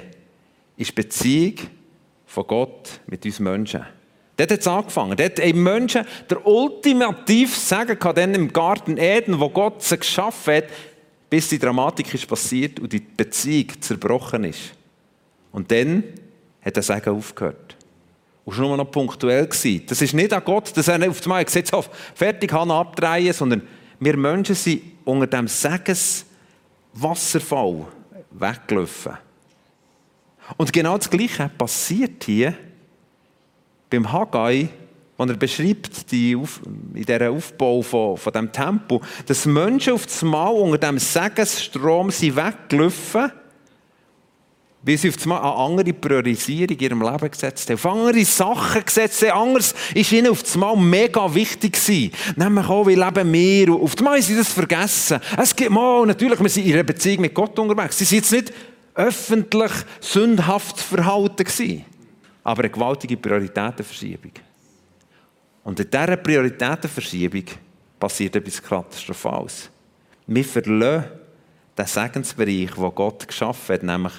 ist 0.76 0.94
Beziehung 0.94 1.54
von 2.36 2.46
Gott 2.46 3.00
mit 3.06 3.24
uns 3.24 3.40
Menschen. 3.40 3.82
Dort 4.36 4.50
hat 4.50 4.60
es 4.60 4.66
angefangen. 4.66 5.16
Dort 5.16 5.40
haben 5.40 5.62
Menschen 5.62 6.04
der 6.28 6.46
ultimativ 6.46 7.56
Sagen 7.56 7.98
gehabt, 7.98 8.18
im 8.18 8.52
Garten 8.52 8.98
Eden, 8.98 9.40
wo 9.40 9.48
Gott 9.48 9.82
sie 9.82 9.96
geschaffen 9.96 10.56
hat, 10.56 10.64
bis 11.30 11.48
die 11.48 11.58
Dramatik 11.58 12.12
ist 12.12 12.28
passiert 12.28 12.78
und 12.78 12.92
die 12.92 13.00
Beziehung 13.00 13.80
zerbrochen 13.80 14.44
ist. 14.44 14.74
Und 15.50 15.72
dann 15.72 16.04
hat 16.60 16.76
der 16.76 16.82
Sagen 16.82 17.16
aufgehört. 17.16 17.74
Und 18.44 18.52
schon 18.52 18.66
nur 18.66 18.76
noch 18.76 18.90
punktuell 18.90 19.46
gewesen. 19.46 19.84
Das 19.86 20.02
ist 20.02 20.12
nicht 20.12 20.34
an 20.34 20.44
Gott, 20.44 20.76
dass 20.76 20.88
er 20.88 21.08
auf 21.08 21.22
einmal 21.22 21.42
gesagt 21.42 21.72
hat, 21.72 21.88
fertig, 22.14 22.52
Hannah 22.52 22.80
abdrehen, 22.80 23.32
sondern 23.32 23.62
wir 23.98 24.18
Menschen 24.18 24.54
sind 24.54 24.82
unter 25.06 25.26
dem 25.26 25.48
Segenswasserfall 25.48 27.86
weggelaufen. 28.30 29.25
Und 30.56 30.72
genau 30.72 30.96
das 30.96 31.10
Gleiche 31.10 31.50
passiert 31.56 32.24
hier 32.24 32.54
beim 33.90 34.10
Haggai, 34.12 34.68
wenn 35.18 35.28
er 35.30 35.36
beschreibt, 35.36 36.10
die 36.12 36.36
Auf, 36.36 36.60
in 36.94 37.04
diesem 37.04 37.34
Aufbau 37.34 37.82
von, 37.82 38.16
von 38.16 38.32
dem 38.32 38.52
Tempel, 38.52 39.00
dass 39.26 39.46
Menschen 39.46 39.94
auf 39.94 40.06
das 40.06 40.22
Mal 40.22 40.48
unter 40.48 40.78
dem 40.78 40.98
Segensstrom 40.98 42.10
sind 42.10 42.36
weggelaufen, 42.36 43.32
weil 44.82 44.98
sie 44.98 45.08
auf 45.08 45.16
das 45.16 45.26
Mal 45.26 45.38
eine 45.38 45.54
andere 45.54 45.92
Priorisierung 45.94 46.76
in 46.76 46.78
ihrem 46.78 47.02
Leben 47.02 47.30
gesetzt 47.30 47.68
haben, 47.68 47.76
auf 47.76 47.86
andere 47.86 48.24
Sachen 48.24 48.84
gesetzt 48.84 49.22
haben. 49.22 49.48
Anders 49.48 49.74
war 49.74 50.12
ihnen 50.12 50.28
auf 50.28 50.42
das 50.42 50.56
Mal 50.56 50.76
mega 50.76 51.34
wichtig 51.34 51.72
gewesen. 51.72 52.12
Nämlich 52.36 52.68
auch, 52.68 52.86
wie 52.86 52.94
leben 52.94 53.32
wir? 53.32 53.72
Auf 53.72 53.96
das 53.96 54.04
Mal 54.04 54.14
haben 54.14 54.22
sie 54.22 54.36
das 54.36 54.52
vergessen. 54.52 55.18
Es 55.38 55.56
gibt 55.56 55.70
mal, 55.70 56.06
natürlich, 56.06 56.38
wir 56.38 56.48
sind 56.48 56.66
in 56.66 56.74
einer 56.74 56.84
Beziehung 56.84 57.22
mit 57.22 57.34
Gott 57.34 57.58
unterwegs. 57.58 57.98
Sie 57.98 58.04
sind 58.04 58.18
jetzt 58.18 58.32
nicht 58.32 58.52
öffentlich 58.96 59.72
sündhaftes 60.00 60.82
Verhalten 60.82 61.44
gewesen. 61.44 61.84
Aber 62.42 62.62
eine 62.62 62.70
gewaltige 62.70 63.16
Prioritätenverschiebung. 63.16 64.32
Und 65.64 65.80
in 65.80 65.90
dieser 65.90 66.16
Prioritätenverschiebung 66.16 67.44
passiert 67.98 68.36
etwas 68.36 68.62
Katastrophales. 68.62 69.70
Wir 70.26 70.44
verlassen 70.44 71.10
den 71.76 71.86
Segensbereich, 71.86 72.70
den 72.70 72.94
Gott 72.94 73.28
geschaffen 73.28 73.74
hat, 73.74 73.82
nämlich 73.82 74.12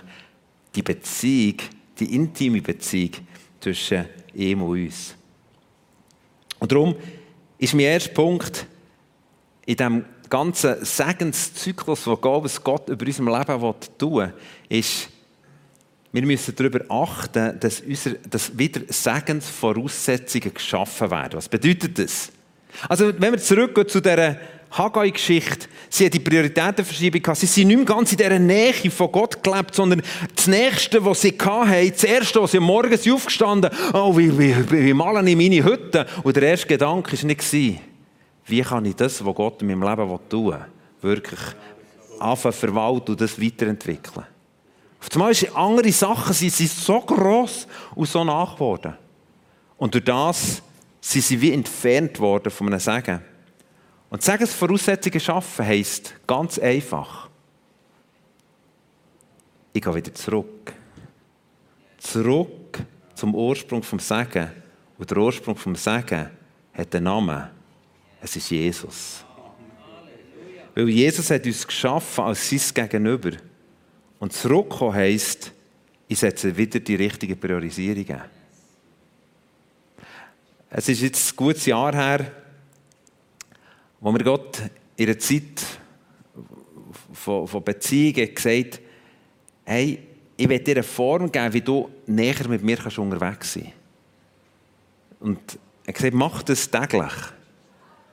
die 0.75 0.81
Beziehung, 0.83 1.57
die 1.99 2.15
intime 2.15 2.61
Beziehung 2.61 3.11
zwischen 3.59 4.05
ihm 4.33 4.61
und 4.61 4.85
uns. 4.85 5.15
Und 6.59 6.71
darum 6.71 6.95
ist 7.57 7.73
mein 7.73 7.85
erster 7.85 8.13
Punkt 8.13 8.65
in 9.65 9.75
diesem 9.75 10.05
ganzen 10.29 10.83
Segenszyklus, 10.83 12.03
den 12.03 12.17
Gott 12.63 12.89
über 12.89 13.05
unserem 13.05 13.27
Leben 13.27 13.75
tun 13.97 14.13
will, 14.13 14.33
ist, 14.69 15.09
wir 16.11 16.25
müssen 16.25 16.55
darüber 16.55 16.79
achten, 16.89 17.59
dass, 17.59 17.81
unser, 17.81 18.11
dass 18.29 18.57
wieder 18.57 18.81
Segensvoraussetzungen 18.87 20.53
geschaffen 20.53 21.11
werden. 21.11 21.33
Was 21.33 21.49
bedeutet 21.49 21.99
das? 21.99 22.31
Also, 22.87 23.11
wenn 23.19 23.33
wir 23.33 23.39
zurückgehen 23.39 23.87
zu 23.87 24.01
dieser 24.01 24.37
Haggai-Geschichte, 24.71 25.67
sie 25.89 26.05
hat 26.05 26.13
die 26.13 26.19
Prioritätenverschiebung 26.19 27.21
gehabt. 27.21 27.39
Sie 27.39 27.45
sind 27.45 27.67
nicht 27.67 27.77
mehr 27.77 27.85
ganz 27.85 28.11
in 28.11 28.17
dieser 28.17 28.39
Nähe 28.39 28.73
von 28.91 29.11
Gott 29.11 29.43
gelebt, 29.43 29.75
sondern 29.75 30.01
das 30.35 30.47
Nächste, 30.47 31.03
was 31.03 31.21
sie 31.21 31.37
hatten, 31.39 31.91
das 31.91 32.03
Erste, 32.03 32.41
was 32.41 32.51
sie 32.51 32.59
morgens 32.59 33.09
aufgestanden 33.09 33.71
oh, 33.93 34.17
wie, 34.17 34.37
wie, 34.37 34.71
wie 34.71 34.93
malen 34.93 35.27
ich 35.27 35.35
meine 35.35 35.63
Hütte? 35.63 36.05
Und 36.23 36.35
der 36.35 36.43
erste 36.43 36.67
Gedanke 36.67 37.17
war 37.17 37.25
nicht, 37.25 37.86
wie 38.47 38.61
kann 38.61 38.85
ich 38.85 38.95
das, 38.95 39.23
was 39.23 39.35
Gott 39.35 39.61
in 39.61 39.67
meinem 39.67 39.83
Leben 39.83 40.19
tun 40.29 40.55
will, 40.55 40.65
wirklich 41.01 41.39
verwalten 42.19 43.11
und 43.11 43.21
das 43.21 43.39
weiterentwickeln. 43.39 44.25
Auf 44.99 45.09
einmal 45.13 45.33
sind 45.33 45.55
andere 45.55 45.91
Sachen 45.91 46.33
sie 46.33 46.49
sind 46.49 46.71
so 46.71 46.99
gross 47.01 47.67
und 47.93 48.07
so 48.07 48.23
nach 48.23 48.55
geworden. 48.55 48.95
Und 49.77 49.93
durch 49.93 50.03
das 50.03 50.61
sind 50.99 51.23
sie 51.23 51.39
wie 51.39 51.53
entfernt 51.53 52.19
worden 52.19 52.49
von 52.49 52.67
einem 52.67 52.79
Segen. 52.79 53.21
Und 54.09 54.23
Segensvoraussetzungen 54.23 55.19
schaffen 55.19 55.65
heisst 55.65 56.15
ganz 56.25 56.57
einfach. 56.57 57.29
Ich 59.73 59.81
gehe 59.81 59.93
wieder 59.93 60.13
zurück. 60.13 60.73
Zurück 61.97 62.79
zum 63.13 63.35
Ursprung 63.35 63.83
vom 63.83 63.99
Segen. 63.99 64.49
Und 64.97 65.11
der 65.11 65.17
Ursprung 65.17 65.55
vom 65.55 65.75
Segen 65.75 66.31
hat 66.73 66.95
einen 66.95 67.03
Namen. 67.03 67.56
Es 68.27 68.35
ist 68.35 68.49
Jesus. 68.49 69.23
Weil 70.75 70.89
Jesus 70.89 71.31
hat 71.31 71.45
uns 71.45 71.65
geschaffen 71.65 72.25
als 72.25 72.49
sein 72.49 72.59
Gegenüber. 72.73 73.31
Und 74.19 74.33
zurückkommen 74.33 74.95
heisst, 74.95 75.53
ich 76.09 76.19
setze 76.19 76.55
wieder 76.57 76.81
die 76.81 76.95
richtigen 76.95 77.39
Priorisierungen. 77.39 78.21
Es 80.69 80.89
ist 80.89 81.03
jetzt 81.03 81.31
ein 81.31 81.35
gutes 81.37 81.65
Jahr 81.67 81.95
her, 81.95 82.29
wo 84.01 84.11
mir 84.11 84.25
Gott 84.25 84.61
in 84.97 85.07
einer 85.07 85.19
Zeit 85.19 85.63
von, 87.13 87.47
von 87.47 87.63
Beziehungen 87.63 88.35
gesagt 88.35 88.81
hey, 89.63 89.99
ich 90.35 90.49
will 90.49 90.59
dir 90.59 90.75
eine 90.75 90.83
Form 90.83 91.31
geben, 91.31 91.53
wie 91.53 91.61
du 91.61 91.89
näher 92.07 92.47
mit 92.49 92.61
mir 92.61 92.75
kannst 92.75 92.99
unterwegs 92.99 93.53
sein 93.53 93.71
Und 95.21 95.39
er 95.85 95.87
hat 95.87 95.95
gesagt, 95.95 96.13
mach 96.13 96.43
das 96.43 96.69
täglich. 96.69 97.13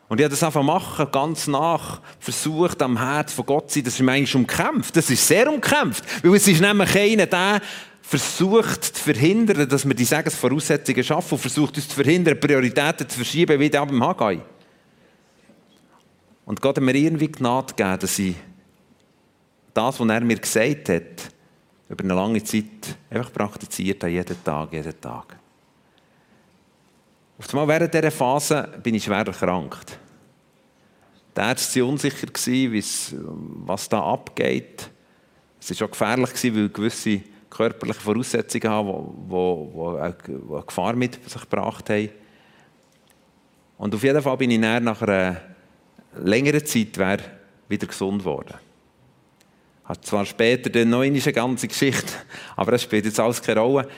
Und 0.09 0.21
ich 0.21 0.25
habe 0.25 0.35
das 0.35 0.43
einfach 0.43 0.63
machen, 0.63 1.07
ganz 1.11 1.47
nach, 1.47 2.01
versucht 2.19 2.83
am 2.83 2.99
Herz 2.99 3.33
von 3.33 3.47
Gott 3.47 3.71
zu 3.71 3.79
sein. 3.79 3.85
Das 3.85 3.95
ist 3.95 4.03
manchmal 4.03 4.43
umkämpft. 4.43 4.97
Das 4.97 5.11
ist 5.11 5.27
sehr 5.27 5.51
umkämpft. 5.51 6.05
Weil 6.23 6.35
es 6.35 6.47
ist 6.47 6.61
nämlich 6.61 6.97
einer, 6.97 7.27
der 7.27 7.61
versucht 8.03 8.85
zu 8.85 9.03
verhindern, 9.03 9.67
dass 9.69 9.87
wir 9.87 9.95
die 9.95 10.05
Segensvoraussetzungen 10.05 11.03
schaffen 11.03 11.35
und 11.35 11.41
versucht 11.41 11.77
uns 11.77 11.89
zu 11.89 11.95
verhindern, 11.95 12.39
Prioritäten 12.39 13.09
zu 13.09 13.17
verschieben, 13.17 13.59
wie 13.59 13.71
der 13.71 13.87
beim 13.87 14.05
Haggai. 14.05 14.41
Und 16.45 16.61
Gott 16.61 16.77
hat 16.77 16.85
mir 16.85 16.95
irgendwie 16.95 17.29
Gnade 17.29 17.73
gegeben, 17.75 17.99
dass 18.01 18.19
ich 18.19 18.37
das, 19.73 19.99
was 19.99 20.09
er 20.09 20.21
mir 20.21 20.39
gesagt 20.39 20.89
hat, 20.91 21.33
über 21.89 22.05
eine 22.05 22.15
lange 22.15 22.45
Zeit 22.45 22.97
einfach 23.11 23.33
praktiziert 23.33 24.03
habe, 24.03 24.13
jeden 24.13 24.45
Tag, 24.45 24.73
jeden 24.73 25.01
Tag. 25.01 25.39
Auf 27.39 27.49
einmal 27.51 27.69
während 27.69 27.93
dieser 27.93 28.11
Phase 28.11 28.69
bin 28.83 28.95
ich 28.95 29.05
schwer 29.05 29.27
erkrankt. 29.27 29.99
Die 31.37 31.41
Ärzte 31.41 31.81
waren 31.81 31.91
unsicher, 31.91 32.29
was 33.67 33.89
da 33.89 34.01
abgeht. 34.01 34.89
Es 35.61 35.81
war 35.81 35.89
auch 35.89 35.91
gefährlich, 35.91 36.31
weil 36.55 36.69
gewisse 36.69 37.23
körperliche 37.51 38.01
Voraussetzungen 38.01 38.69
haben, 38.69 39.29
die, 39.29 40.01
eine 40.01 40.65
Gefahr 40.65 40.95
mit 40.95 41.29
sich 41.29 41.41
gebracht 41.43 41.91
haben. 41.91 42.11
Und 43.79 43.95
auf 43.95 44.03
jeden 44.03 44.23
Fall 44.23 44.37
bin 44.37 44.51
ich 44.51 44.59
nach 44.59 45.03
einer 45.03 45.41
längeren 46.17 46.65
Zeit 46.65 46.99
wieder 47.69 47.87
gesund 47.87 48.21
geworden. 48.21 48.55
Hat 49.85 50.05
zwar 50.05 50.25
später 50.25 50.71
dann 50.71 50.91
noch 50.91 51.01
eine 51.01 51.21
ganze 51.21 51.69
Geschichte, 51.69 52.13
aber 52.57 52.73
das 52.73 52.83
spielt 52.83 53.05
jetzt 53.05 53.21
alles 53.21 53.43
keine 53.43 53.61
Rolle. 53.61 53.89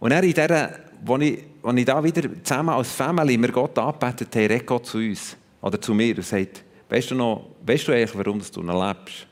Und 0.00 0.12
er 0.12 0.22
in 0.22 0.32
dieser, 0.32 0.70
wo 1.04 1.16
ich, 1.18 1.44
wo 1.62 1.70
ich 1.72 1.84
da 1.84 2.02
wieder 2.02 2.42
zusammen 2.42 2.70
als 2.70 2.90
Family 2.92 3.36
Gott 3.48 3.78
angebetet 3.78 4.34
habe, 4.34 4.48
redet 4.48 4.66
Gott 4.66 4.86
zu 4.86 4.98
uns 4.98 5.36
oder 5.60 5.80
zu 5.80 5.94
mir 5.94 6.16
und 6.16 6.24
sagt, 6.24 6.62
weißt 6.88 7.10
du 7.10 7.14
noch, 7.14 7.50
weißt 7.64 7.88
du 7.88 7.92
eigentlich, 7.92 8.16
warum 8.16 8.40
du 8.40 8.62
noch 8.62 8.88
lebst? 8.88 9.26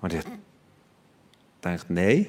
Und 0.00 0.14
ich 0.14 0.24
dachte, 1.60 1.92
nein. 1.92 2.26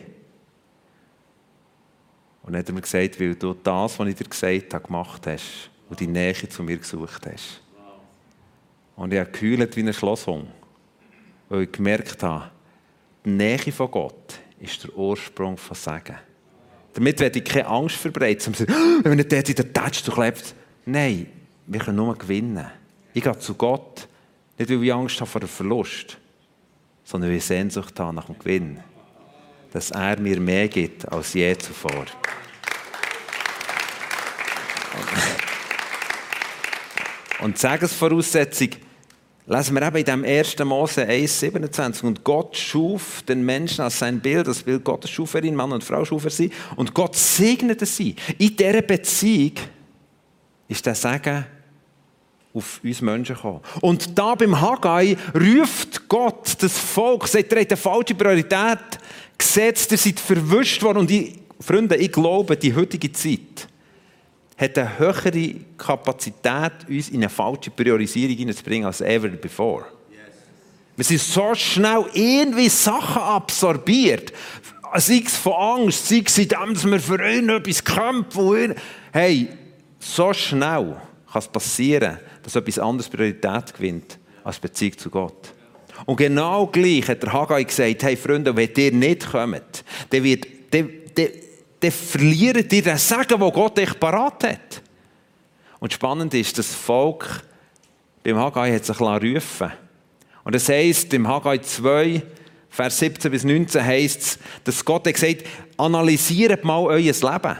Und 2.43 2.53
dann 2.53 2.60
hat 2.60 2.70
er 2.70 2.74
mir 2.74 2.82
gesagt, 2.82 3.20
weil 3.20 3.36
du 3.36 3.53
das, 3.53 3.98
was 3.98 4.08
ich 4.08 4.15
dir 4.15 4.25
gesagt 4.25 4.74
habe, 4.74 4.86
gemacht 4.86 5.25
hast 5.27 5.70
und 5.89 6.00
die 6.00 6.08
Nähe 6.08 6.34
zu 6.34 6.63
mir 6.63 6.77
gesucht 6.77 7.25
hast. 7.25 7.62
Und 8.96 9.13
ich 9.13 9.20
habe 9.20 9.32
geheult 9.32 9.75
wie 9.75 9.82
ein 9.82 9.93
Schlosshund, 9.93 10.48
weil 11.50 11.63
ich 11.63 11.72
gemerkt 11.72 12.22
habe, 12.22 12.51
die 13.25 13.29
Nähe 13.29 13.72
von 13.72 13.89
Gott 13.89 14.39
ist 14.60 14.84
der 14.84 14.96
Ursprung 14.96 15.58
von 15.58 15.75
Segen. 15.75 16.17
Damit 16.93 17.19
werde 17.19 17.39
ich 17.39 17.45
keine 17.45 17.67
Angst 17.67 17.95
verbreiten, 17.95 18.53
wenn 19.03 19.17
er 19.17 19.25
dort 19.25 19.50
in 19.50 19.55
der 19.55 19.73
Touch 19.73 20.03
durchlebt. 20.03 20.53
Nein, 20.85 21.27
wir 21.65 21.79
können 21.79 21.97
nur 21.97 22.15
gewinnen. 22.15 22.65
Ich 23.13 23.23
gehe 23.23 23.39
zu 23.39 23.55
Gott, 23.55 24.07
nicht 24.57 24.69
weil 24.69 24.83
ich 24.83 24.93
Angst 24.93 25.19
habe 25.19 25.29
vor 25.29 25.41
dem 25.41 25.50
Verlust, 25.50 26.17
sondern 27.03 27.29
weil 27.29 27.38
ich 27.38 27.45
Sehnsucht 27.45 28.00
habe 28.00 28.15
nach 28.15 28.25
dem 28.25 28.38
Gewinn. 28.38 28.79
Dass 29.71 29.91
er 29.91 30.19
mir 30.19 30.39
mehr 30.39 30.67
gibt 30.67 31.12
als 31.12 31.33
je 31.33 31.57
zuvor. 31.57 32.05
Und 37.41 37.57
Segensvoraussetzung 37.57 38.69
lesen 39.45 39.75
wir 39.75 39.81
eben 39.85 39.97
in 39.97 40.05
dem 40.05 40.23
1. 40.23 40.59
Mose 40.59 41.03
1,27. 41.03 42.03
Und 42.03 42.23
Gott 42.23 42.55
schuf 42.55 43.23
den 43.23 43.43
Menschen 43.43 43.81
als 43.81 44.00
sein 44.00 44.19
Bild, 44.19 44.47
das 44.47 44.63
Bild 44.63 44.83
Gottes 44.83 45.12
schuf 45.12 45.33
er 45.33 45.43
ihn, 45.43 45.55
Mann 45.55 45.71
und 45.71 45.83
Frau 45.83 46.05
schuf 46.05 46.25
er 46.25 46.29
sie. 46.29 46.51
Und 46.75 46.93
Gott 46.93 47.15
segnete 47.15 47.85
sie. 47.85 48.15
In 48.38 48.55
dieser 48.55 48.81
Beziehung 48.81 49.53
ist 50.67 50.85
der 50.85 50.95
Segen 50.95 51.45
auf 52.53 52.79
uns 52.83 53.01
Menschen 53.01 53.35
gekommen. 53.35 53.62
Und 53.81 54.17
da 54.17 54.35
beim 54.35 54.59
Haggai 54.59 55.17
ruft 55.33 56.07
Gott 56.07 56.55
das 56.59 56.77
Volk, 56.77 57.27
sagt, 57.27 57.51
ihr 57.51 57.59
habt 57.59 57.71
eine 57.71 57.77
falsche 57.77 58.15
Priorität 58.15 58.79
gesetzt, 59.38 59.91
ihr 59.91 59.97
seid 59.97 60.19
verwischt 60.19 60.81
worden. 60.83 61.00
Und 61.00 61.12
ich, 61.12 61.39
Freunde, 61.59 61.95
ich 61.95 62.12
glaube, 62.12 62.55
die 62.55 62.75
heutige 62.75 63.12
Zeit 63.12 63.67
hat 64.63 64.77
eine 64.77 64.98
höhere 64.98 65.55
Kapazität, 65.77 66.72
uns 66.88 67.10
in 67.10 67.17
eine 67.17 67.29
falsche 67.29 67.72
Priorisierung 67.72 68.36
hineinzubringen 68.36 68.88
als 68.88 69.01
ever 69.01 69.29
before. 69.29 69.86
Wir 70.96 71.05
sind 71.05 71.22
so 71.22 71.55
schnell 71.55 72.05
irgendwie 72.13 72.70
Sachen 72.70 73.22
absorbiert. 73.22 74.32
Sei 74.96 75.24
es 75.25 75.36
von 75.36 75.53
Angst, 75.53 76.08
sei 76.08 76.24
es 76.24 76.38
in 76.38 76.48
dem, 76.50 76.74
dass 76.74 76.86
wir 76.86 77.00
für 77.00 77.32
ihn 77.32 77.50
etwas 77.50 77.84
kämpfen. 77.84 78.75
Hey, 79.12 79.50
so 80.00 80.32
schnell 80.34 80.96
kann 81.32 81.39
es 81.39 81.48
passieren, 81.48 82.20
dass 82.43 82.55
etwas 82.55 82.77
anderes 82.77 83.10
Priorität 83.10 83.74
gewinnt 83.74 84.20
als 84.43 84.60
Beziehung 84.60 84.98
zu 84.98 85.10
Gott. 85.10 85.53
Und 86.05 86.17
genau 86.17 86.67
gleich 86.67 87.08
hat 87.08 87.24
der 87.24 87.34
Haggai 87.34 87.63
gesagt, 87.63 88.03
hey 88.03 88.15
Freunde, 88.15 88.55
wenn 88.55 88.70
ihr 88.77 88.91
nicht 88.91 89.32
kommt, 89.32 89.84
dann 90.10 90.24
wird, 90.24 90.46
dann, 90.72 90.89
dann, 91.15 91.27
dann 91.83 91.91
verliert 91.91 92.71
ihr 92.71 92.81
den 92.81 92.97
Segen, 92.97 93.39
den 93.39 93.51
Gott 93.51 93.77
euch 93.77 93.99
parat 93.99 94.43
hat. 94.45 94.81
Und 95.79 95.91
spannend 95.91 96.33
ist, 96.33 96.57
das 96.57 96.73
Volk 96.73 97.43
beim 98.23 98.37
Haggai 98.37 98.73
hat 98.73 98.85
sich 98.85 98.99
rufen 99.01 99.71
Und 100.45 100.55
es 100.55 100.69
heisst, 100.69 101.13
im 101.13 101.27
Haggai 101.27 101.57
2, 101.57 102.23
Vers 102.69 102.99
17 102.99 103.29
bis 103.29 103.43
19 103.43 103.83
heisst 103.85 104.21
es, 104.21 104.39
dass 104.63 104.83
Gott 104.83 105.05
hat 105.05 105.13
gesagt 105.13 105.43
analysiert 105.77 106.63
mal 106.63 106.83
euer 106.85 106.99
Leben. 106.99 107.57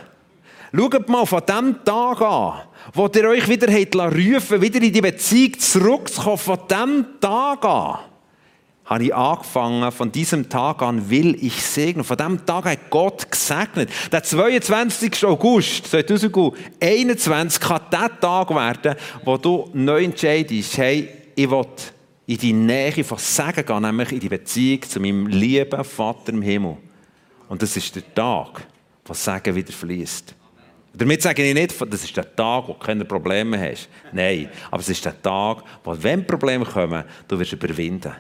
Schaut 0.76 1.10
mal 1.10 1.26
von 1.26 1.44
dem 1.46 1.86
Tag 1.86 2.22
an, 2.22 2.62
wo 2.94 3.08
ihr 3.14 3.30
euch 3.30 3.48
wieder 3.48 3.68
rufen 3.68 4.62
wieder 4.62 4.82
in 4.82 4.94
die 4.94 5.02
Beziehung 5.02 5.60
zurückzukommen, 5.60 6.38
von 6.38 6.60
dem 6.68 7.06
Tag 7.20 7.64
an 7.66 8.00
habe 8.86 9.06
ich 9.06 9.16
angefangen, 9.16 9.92
von 9.92 10.12
diesem 10.12 10.50
Tag 10.50 10.82
an 10.82 11.10
will 11.10 11.38
ich 11.42 11.62
segnen. 11.64 12.04
Von 12.04 12.18
diesem 12.18 12.46
Tag 12.46 12.66
hat 12.66 12.90
Gott 12.90 13.32
gesegnet. 13.32 13.90
Der 14.12 14.24
22. 14.24 15.26
August 15.26 15.88
2021 15.88 17.62
kann 17.62 17.82
der 17.92 18.20
Tag 18.20 18.50
werden, 18.50 18.96
wo 19.24 19.38
du 19.38 19.70
neu 19.74 20.04
entscheidest, 20.04 20.78
hey, 20.78 21.10
ich 21.36 21.50
will 21.50 21.66
in 22.26 22.38
die 22.38 22.54
Nähe 22.54 23.04
von 23.04 23.18
Segen 23.18 23.66
gehen, 23.66 23.82
nämlich 23.82 24.12
in 24.12 24.20
die 24.20 24.30
Beziehung 24.30 24.82
zu 24.84 25.00
meinem 25.00 25.28
lieben 25.28 25.84
Vater 25.84 26.34
im 26.34 26.42
Himmel. 26.42 26.78
Und 27.48 27.62
das 27.62 27.76
ist 27.78 27.96
der 27.96 28.14
Tag, 28.14 28.66
wo 29.06 29.14
Segen 29.14 29.56
wieder 29.56 29.72
fließt. 29.72 30.36
Damit 30.96 31.22
sage 31.22 31.44
ich 31.44 31.54
nicht, 31.54 31.82
das 31.82 32.04
ist 32.04 32.16
der 32.16 32.36
Tag, 32.36 32.68
wo 32.68 32.74
du 32.74 32.80
keine 32.80 33.04
Probleme 33.04 33.60
hast. 33.60 33.90
Nein, 34.12 34.50
aber 34.70 34.82
es 34.82 34.90
ist 34.90 35.04
der 35.04 35.20
Tag, 35.20 35.64
wo, 35.84 35.96
wenn 36.00 36.26
Probleme 36.26 36.66
kommen, 36.66 37.04
du 37.28 37.40
wirst 37.40 37.54
überwinden. 37.54 38.14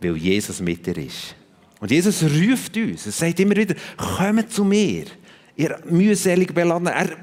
Weil 0.00 0.16
Jesus 0.16 0.60
mit 0.60 0.86
dir 0.86 0.96
ist. 0.96 1.34
Und 1.80 1.90
Jesus 1.90 2.22
ruft 2.22 2.76
uns. 2.76 3.06
Er 3.06 3.12
sagt 3.12 3.40
immer 3.40 3.56
wieder, 3.56 3.74
kommt 3.96 4.52
zu 4.52 4.64
mir. 4.64 5.04
Ihr 5.56 5.78
mühselig 5.88 6.54
beladen. 6.54 6.86
Er 6.86 7.16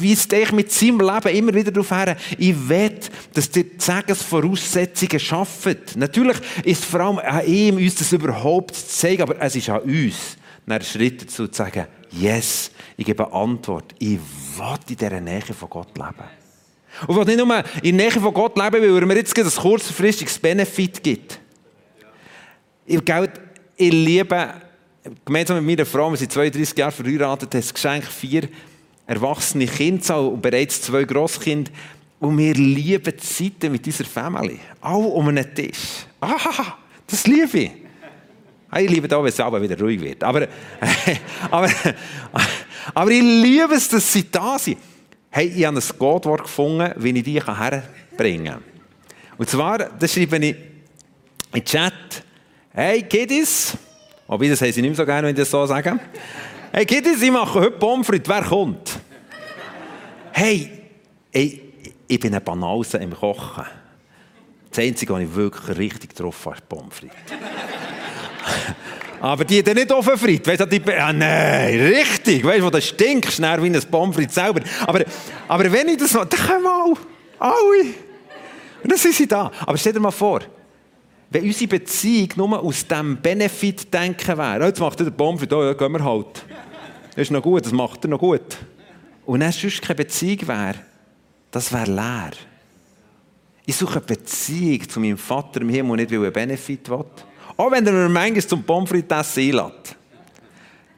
weist 0.00 0.32
euch 0.32 0.52
mit 0.52 0.72
seinem 0.72 1.00
Leben 1.00 1.36
immer 1.36 1.54
wieder 1.54 1.70
darauf 1.70 1.90
her, 1.90 2.16
ich 2.38 2.68
will, 2.68 2.98
dass 3.34 3.54
ihr 3.56 3.64
die 3.64 3.70
Segensvoraussetzungen 3.78 5.20
schafft. 5.20 5.96
Natürlich 5.96 6.38
ist 6.64 6.80
es 6.80 6.84
vor 6.84 7.00
allem 7.00 7.18
an 7.18 7.46
ihm, 7.46 7.76
uns 7.76 7.96
das 7.96 8.12
überhaupt 8.12 8.74
zu 8.74 8.86
zeigen, 8.86 9.22
aber 9.22 9.40
es 9.40 9.56
ist 9.56 9.68
an 9.68 9.80
uns, 9.80 10.36
einen 10.66 10.82
Schritt 10.82 11.22
dazu 11.22 11.48
zu 11.48 11.54
sagen, 11.54 11.86
yes, 12.10 12.70
ich 12.96 13.04
gebe 13.04 13.30
Antwort. 13.32 13.94
Ich 13.98 14.18
will 14.56 14.78
in 14.88 14.96
dieser 14.96 15.20
Nähe 15.20 15.42
von 15.42 15.68
Gott 15.68 15.96
leben. 15.96 16.28
Und 17.06 17.10
ich 17.10 17.26
will 17.26 17.36
nicht 17.36 17.46
nur 17.46 17.64
in 17.82 17.98
der 17.98 18.06
Nähe 18.06 18.20
von 18.20 18.34
Gott 18.34 18.56
leben, 18.56 18.82
weil 18.82 18.96
er 18.96 19.06
mir 19.06 19.16
jetzt 19.16 19.36
ein 19.36 19.44
kurzfristiges 19.44 20.38
Benefit 20.38 21.02
gibt. 21.02 21.41
Ich, 22.84 23.00
ich 23.76 23.92
liebe, 23.92 24.54
gemeinsam 25.24 25.64
mit 25.64 25.78
meiner 25.78 25.86
Frau, 25.86 26.10
wir 26.10 26.16
sind 26.16 26.32
32 26.32 26.76
Jahre 26.76 26.92
verheiratet, 26.92 27.54
das 27.54 27.72
Geschenk 27.72 28.04
vier 28.04 28.48
erwachsene 29.06 29.66
Kinder 29.66 30.20
und 30.20 30.42
bereits 30.42 30.82
zwei 30.82 31.04
Grosskinder. 31.04 31.70
Und 32.18 32.38
wir 32.38 32.54
lieben 32.54 33.04
die 33.04 33.16
Zeiten 33.16 33.72
mit 33.72 33.86
unserer 33.86 34.08
Familie. 34.08 34.58
Alle 34.80 35.06
um 35.06 35.28
einen 35.28 35.54
Tisch. 35.54 36.06
Ah, 36.20 36.76
das 37.06 37.26
liebe 37.26 37.58
ich. 37.58 37.70
Ich 38.74 38.90
liebe 38.90 39.06
da, 39.06 39.18
wenn 39.18 39.28
es 39.28 39.38
aber 39.38 39.60
wieder 39.60 39.78
ruhig 39.78 40.00
wird. 40.00 40.24
Aber, 40.24 40.48
aber, 41.50 41.70
aber 42.94 43.10
ich 43.10 43.22
liebe 43.22 43.74
es, 43.74 43.88
dass 43.88 44.12
sie 44.12 44.30
da 44.30 44.58
sind. 44.58 44.78
Hey, 45.30 45.46
ich 45.48 45.64
habe 45.64 45.78
ein 45.78 45.98
Gottwort 45.98 46.44
gefunden, 46.44 46.92
wie 46.96 47.10
ich 47.10 47.24
die 47.24 47.42
herbringen 47.42 48.46
kann. 48.46 48.62
Und 49.36 49.48
zwar, 49.50 49.78
das 49.78 50.12
schreibe 50.14 50.36
ich 50.36 50.50
in 50.52 50.56
den 51.54 51.64
Chat. 51.64 51.92
Hey, 52.74 53.02
Kiddies. 53.02 53.76
Wobei, 54.26 54.48
das 54.48 54.62
haben 54.62 54.72
sie 54.72 54.80
nicht 54.80 54.92
mehr 54.92 54.96
so 54.96 55.04
gerne, 55.04 55.28
wenn 55.28 55.34
ich 55.34 55.40
das 55.40 55.50
so 55.50 55.66
sage. 55.66 56.00
Hey, 56.72 56.86
Kiddies, 56.86 57.20
ich 57.20 57.30
mache 57.30 57.60
heute 57.60 57.72
Pommes. 57.72 58.08
Wer 58.08 58.42
kommt? 58.42 58.98
Hey, 60.32 60.70
ey, 61.30 61.60
ich 62.08 62.18
bin 62.18 62.34
ein 62.34 62.42
Banause 62.42 62.96
im 62.96 63.14
Kochen. 63.14 63.66
Das 64.70 64.78
Einzige, 64.78 65.12
was 65.12 65.20
ich 65.20 65.34
wirklich 65.34 65.76
richtig 65.76 66.14
drauf 66.14 66.46
habe, 66.46 66.56
ist 66.56 66.66
Pommes. 66.66 66.94
Aber 69.20 69.44
die 69.44 69.58
haben 69.58 69.74
nicht 69.74 69.92
offen 69.92 70.16
frit. 70.16 70.46
Weißt 70.46 70.60
du, 70.62 70.66
die, 70.66 70.82
ah, 70.94 71.12
nein, 71.12 71.78
richtig. 71.78 72.42
Weißt 72.42 72.62
du, 72.62 72.70
das 72.70 72.86
stinkt 72.86 73.30
schnell 73.32 73.62
wie 73.62 73.66
ein 73.66 73.82
Pommes 73.90 74.16
selber. 74.32 74.62
Aber, 74.86 75.04
aber 75.46 75.70
wenn 75.70 75.88
ich 75.88 75.98
das 75.98 76.14
mache, 76.14 76.26
dann 76.26 76.40
kommen 76.40 76.66
alle. 76.66 76.96
Alle. 77.38 77.84
Und 78.82 78.90
dann 78.90 78.98
sind 78.98 79.14
sie 79.14 79.28
da. 79.28 79.52
Aber 79.66 79.76
stell 79.76 79.92
dir 79.92 80.00
mal 80.00 80.10
vor, 80.10 80.40
wenn 81.32 81.44
unsere 81.44 81.68
Beziehung 81.68 82.28
nur 82.36 82.62
aus 82.62 82.86
diesem 82.86 83.16
Benefit-Denken 83.16 84.36
wäre, 84.36 84.66
jetzt 84.66 84.80
macht 84.80 85.00
er 85.00 85.06
den 85.06 85.16
Pommes 85.16 85.40
frites, 85.40 85.56
oh, 85.56 85.64
ja, 85.64 85.72
gehen 85.72 85.92
wir 85.92 86.04
halt. 86.04 86.44
Das 87.10 87.22
ist 87.22 87.30
noch 87.30 87.42
gut, 87.42 87.64
das 87.64 87.72
macht 87.72 88.04
er 88.04 88.10
noch 88.10 88.18
gut. 88.18 88.58
Und 89.24 89.40
wenn 89.40 89.52
sonst 89.52 89.80
keine 89.80 89.96
Beziehung 89.96 90.46
wäre, 90.48 90.74
das 91.50 91.72
wäre 91.72 91.90
leer. 91.90 92.32
Ich 93.64 93.76
suche 93.76 93.96
eine 93.96 94.06
Beziehung 94.06 94.88
zu 94.88 95.00
meinem 95.00 95.16
Vater 95.18 95.62
im 95.62 95.68
Himmel 95.68 95.96
nicht, 95.96 96.10
weil 96.10 96.18
er 96.18 96.24
einen 96.24 96.32
Benefit 96.32 96.88
will. 96.90 97.04
Auch 97.56 97.70
wenn 97.70 97.86
er 97.86 97.92
mir 97.92 98.08
manchmal 98.08 98.46
zum 98.46 98.62
Pommes 98.62 98.90
frites 98.90 99.38
einlädt. 99.38 99.96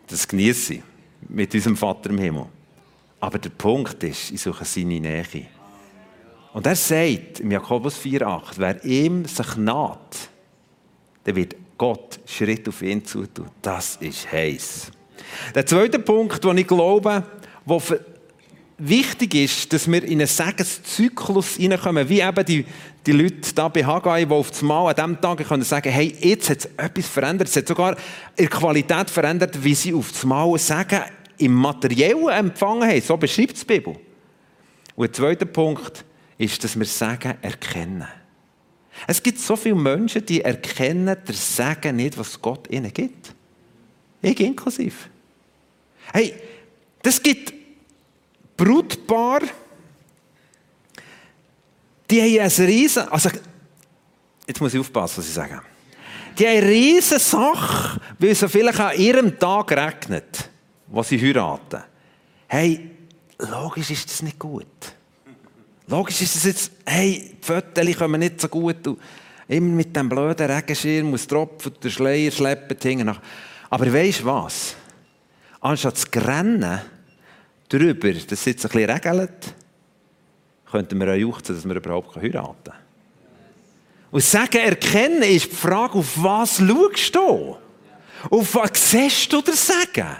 Das 0.06 0.26
genieße 0.26 0.74
ich 0.74 0.82
mit 1.28 1.54
unserem 1.54 1.76
Vater 1.76 2.10
im 2.10 2.18
Himmel. 2.18 2.46
Aber 3.20 3.38
der 3.38 3.50
Punkt 3.50 4.02
ist, 4.02 4.30
ich 4.30 4.40
suche 4.40 4.64
seine 4.64 5.00
Nähe. 5.00 5.24
Und 6.54 6.66
er 6.66 6.76
sagt 6.76 7.40
im 7.40 7.50
Jakobus 7.50 7.98
4,8, 7.98 8.54
wer 8.58 8.84
ihm 8.84 9.24
sich 9.24 9.56
naht, 9.56 10.28
der 11.26 11.34
wird 11.34 11.56
Gott 11.76 12.20
Schritt 12.26 12.68
auf 12.68 12.80
ihn 12.80 13.04
zutun. 13.04 13.48
Das 13.60 13.96
ist 13.96 14.30
heiß. 14.30 14.92
Der 15.52 15.66
zweite 15.66 15.98
Punkt, 15.98 16.44
den 16.44 16.58
ich 16.58 16.66
glaube, 16.68 17.24
der 17.66 18.00
wichtig 18.78 19.34
ist, 19.34 19.72
dass 19.72 19.90
wir 19.90 20.04
in 20.04 20.20
einen 20.20 20.28
Segenszyklus 20.28 21.56
hineinkommen, 21.56 22.08
wie 22.08 22.20
eben 22.20 22.44
die, 22.44 22.64
die 23.04 23.12
Leute 23.12 23.52
da 23.52 23.66
bei 23.66 23.84
Haggai, 23.84 24.24
die 24.24 24.32
auf 24.32 24.52
das 24.52 24.62
Mal 24.62 24.90
an 24.90 24.94
diesem 24.94 25.20
Tag 25.20 25.48
können 25.48 25.64
sagen, 25.64 25.90
hey, 25.90 26.14
jetzt 26.20 26.50
hat 26.50 26.58
es 26.58 26.70
etwas 26.76 27.08
verändert. 27.08 27.48
Es 27.48 27.56
hat 27.56 27.66
sogar 27.66 27.96
der 28.38 28.46
Qualität 28.46 29.10
verändert, 29.10 29.64
wie 29.64 29.74
sie 29.74 29.92
auf 29.92 30.12
das 30.12 30.24
Mal 30.24 30.56
sagen, 30.60 31.00
im 31.36 31.52
Materiellen 31.52 32.28
empfangen 32.28 32.88
haben. 32.88 33.00
So 33.00 33.16
beschreibt 33.16 33.60
die 33.60 33.64
Bibel. 33.64 33.96
Und 34.94 35.06
der 35.08 35.12
zweite 35.12 35.46
Punkt 35.46 36.04
ist, 36.38 36.62
dass 36.62 36.78
wir 36.78 36.86
Sagen 36.86 37.34
erkennen. 37.42 38.08
Es 39.06 39.22
gibt 39.22 39.38
so 39.38 39.56
viele 39.56 39.74
Menschen, 39.74 40.24
die 40.24 40.40
erkennen 40.40 41.16
der 41.26 41.34
Sagen 41.34 41.96
nicht, 41.96 42.16
was 42.16 42.40
Gott 42.40 42.70
ihnen 42.70 42.92
gibt. 42.92 43.34
Ich 44.22 44.40
inklusive. 44.40 44.96
Hey, 46.12 46.34
das 47.02 47.22
gibt 47.22 47.52
Brutpaar, 48.56 49.40
die 52.10 52.20
haben 52.20 52.40
ein 52.40 52.66
riesen, 52.66 53.08
also, 53.08 53.30
jetzt 54.46 54.60
muss 54.60 54.74
ich 54.74 54.80
aufpassen, 54.80 55.18
was 55.18 55.28
ich 55.28 55.34
sage. 55.34 55.60
Die 56.38 56.46
haben 56.46 56.58
eine 56.58 56.68
riesen 56.68 57.18
Sache, 57.18 58.00
weil 58.18 58.30
es 58.30 58.40
so 58.40 58.48
vielleicht 58.48 58.80
an 58.80 58.96
ihrem 58.96 59.38
Tag 59.38 59.72
regnet, 59.72 60.50
wo 60.86 61.02
sie 61.02 61.20
heiraten. 61.20 61.82
Hey, 62.46 62.90
logisch 63.38 63.90
ist 63.90 64.10
das 64.10 64.22
nicht 64.22 64.38
gut. 64.38 64.66
Logisch 65.86 66.22
ist 66.22 66.36
es 66.36 66.44
jetzt, 66.44 66.72
hey, 66.86 67.36
die 67.36 67.44
Fotos 67.44 67.96
kommen 67.96 68.20
nicht 68.20 68.40
so 68.40 68.48
gut. 68.48 68.76
Immer 69.46 69.74
mit 69.74 69.94
dem 69.94 70.08
blöden 70.08 70.50
Regenschirm 70.50 71.10
muss 71.10 71.26
tropfen, 71.26 71.74
der 71.82 71.90
Schleier 71.90 72.30
schleppen 72.30 72.76
hinten 72.80 73.16
Aber 73.68 73.92
weißt 73.92 74.20
du 74.20 74.24
was? 74.24 74.76
Anstatt 75.60 75.98
zu 75.98 76.06
rennen, 76.14 76.80
drüber, 77.68 78.12
dass 78.12 78.24
es 78.32 78.44
jetzt 78.46 78.64
ein 78.64 78.70
bisschen 78.70 78.90
regelt, 78.90 79.54
könnten 80.70 80.98
wir 80.98 81.12
auch 81.12 81.16
juchzen, 81.16 81.54
dass 81.54 81.64
wir 81.64 81.76
überhaupt 81.76 82.16
heiraten 82.16 82.54
können. 82.64 82.78
Und 84.10 84.22
sagen, 84.22 84.58
erkennen 84.58 85.22
ist 85.22 85.50
die 85.50 85.56
Frage, 85.56 85.98
auf 85.98 86.22
was 86.22 86.58
schaust 86.58 87.14
du? 87.14 87.56
Auf 88.30 88.54
was 88.54 88.90
siehst 88.90 89.32
du 89.32 89.42
das 89.42 89.66
Sagen? 89.66 90.16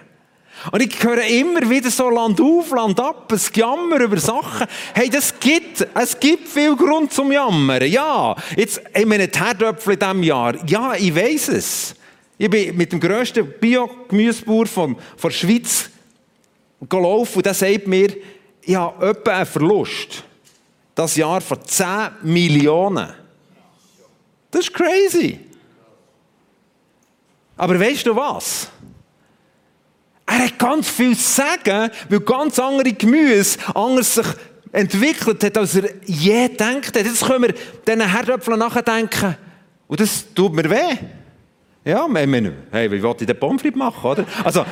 Und 0.72 0.82
ich 0.82 1.02
höre 1.02 1.22
immer 1.24 1.68
wieder 1.68 1.90
so 1.90 2.08
Land 2.08 2.40
auf, 2.40 2.70
Land 2.70 2.98
ab, 2.98 3.30
ein 3.30 3.40
Jammer 3.52 4.00
über 4.00 4.18
Sachen. 4.18 4.66
Hey, 4.94 5.10
das 5.10 5.38
gibt, 5.38 5.86
es 5.94 6.18
gibt 6.18 6.48
viel 6.48 6.74
Grund 6.74 7.12
zum 7.12 7.30
Jammern. 7.32 7.86
Ja, 7.86 8.34
jetzt, 8.56 8.80
ich 8.94 9.06
meine, 9.06 9.28
die 9.28 9.38
Herdöpfel 9.38 9.94
in 9.94 9.98
diesem 9.98 10.22
Jahr. 10.22 10.54
Ja, 10.66 10.94
ich 10.94 11.14
weiß 11.14 11.48
es. 11.48 11.94
Ich 12.38 12.48
bin 12.48 12.76
mit 12.76 12.92
dem 12.92 13.00
grössten 13.00 13.46
Bio-Gemüsebauer 13.60 14.66
von, 14.66 14.96
von 15.16 15.30
der 15.30 15.36
Schweiz 15.36 15.90
gelaufen 16.88 17.36
und 17.38 17.46
der 17.46 17.54
sagt 17.54 17.86
mir, 17.86 18.16
ich 18.62 18.74
habe 18.74 19.10
etwa 19.10 19.36
einen 19.36 19.46
Verlust. 19.46 20.24
Das 20.94 21.16
Jahr 21.16 21.40
von 21.40 21.58
10 21.62 21.86
Millionen. 22.22 23.12
Das 24.50 24.62
ist 24.62 24.72
crazy. 24.72 25.40
Aber 27.56 27.78
weißt 27.78 28.06
du 28.06 28.16
was? 28.16 28.68
Er 30.26 30.44
hat 30.46 30.58
ganz 30.58 30.88
viel 30.88 31.16
zu 31.16 31.22
sagen, 31.22 31.90
weil 32.08 32.20
ganz 32.20 32.58
andere 32.58 32.92
Gemüse 32.92 33.58
anders 33.74 34.14
sich 34.14 34.26
entwickelt 34.72 35.44
hat, 35.44 35.58
als 35.58 35.76
er 35.76 35.90
je 36.04 36.48
gedacht 36.48 36.96
hat. 36.96 36.96
Jetzt 36.96 37.24
können 37.24 37.42
wir 37.44 37.54
diesen 37.86 38.10
Herdöpfeln 38.10 38.58
nachdenken. 38.58 39.36
Und 39.86 40.00
das 40.00 40.24
tut 40.34 40.52
mir 40.52 40.68
weh. 40.68 40.96
Ja, 41.84 42.06
ich 42.06 42.26
meine, 42.26 42.52
hey, 42.70 42.90
wie 42.90 43.02
wollte 43.02 43.24
ich 43.24 43.26
den 43.26 43.38
Pommes 43.38 43.62
machen, 43.74 44.10
oder? 44.10 44.24
Also, 44.42 44.64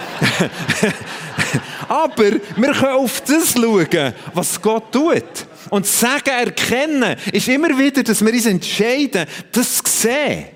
aber 1.88 2.32
wir 2.56 2.72
können 2.72 2.94
auf 2.94 3.20
das 3.20 3.52
schauen, 3.52 4.14
was 4.32 4.60
Gott 4.60 4.90
tut. 4.90 5.46
Und 5.68 5.86
sagen, 5.86 6.30
erkennen, 6.30 7.16
ist 7.30 7.48
immer 7.48 7.78
wieder, 7.78 8.02
dass 8.02 8.24
wir 8.24 8.32
uns 8.32 8.46
entscheiden, 8.46 9.26
das 9.52 9.82
zu 9.82 9.92
sehen, 9.92 10.46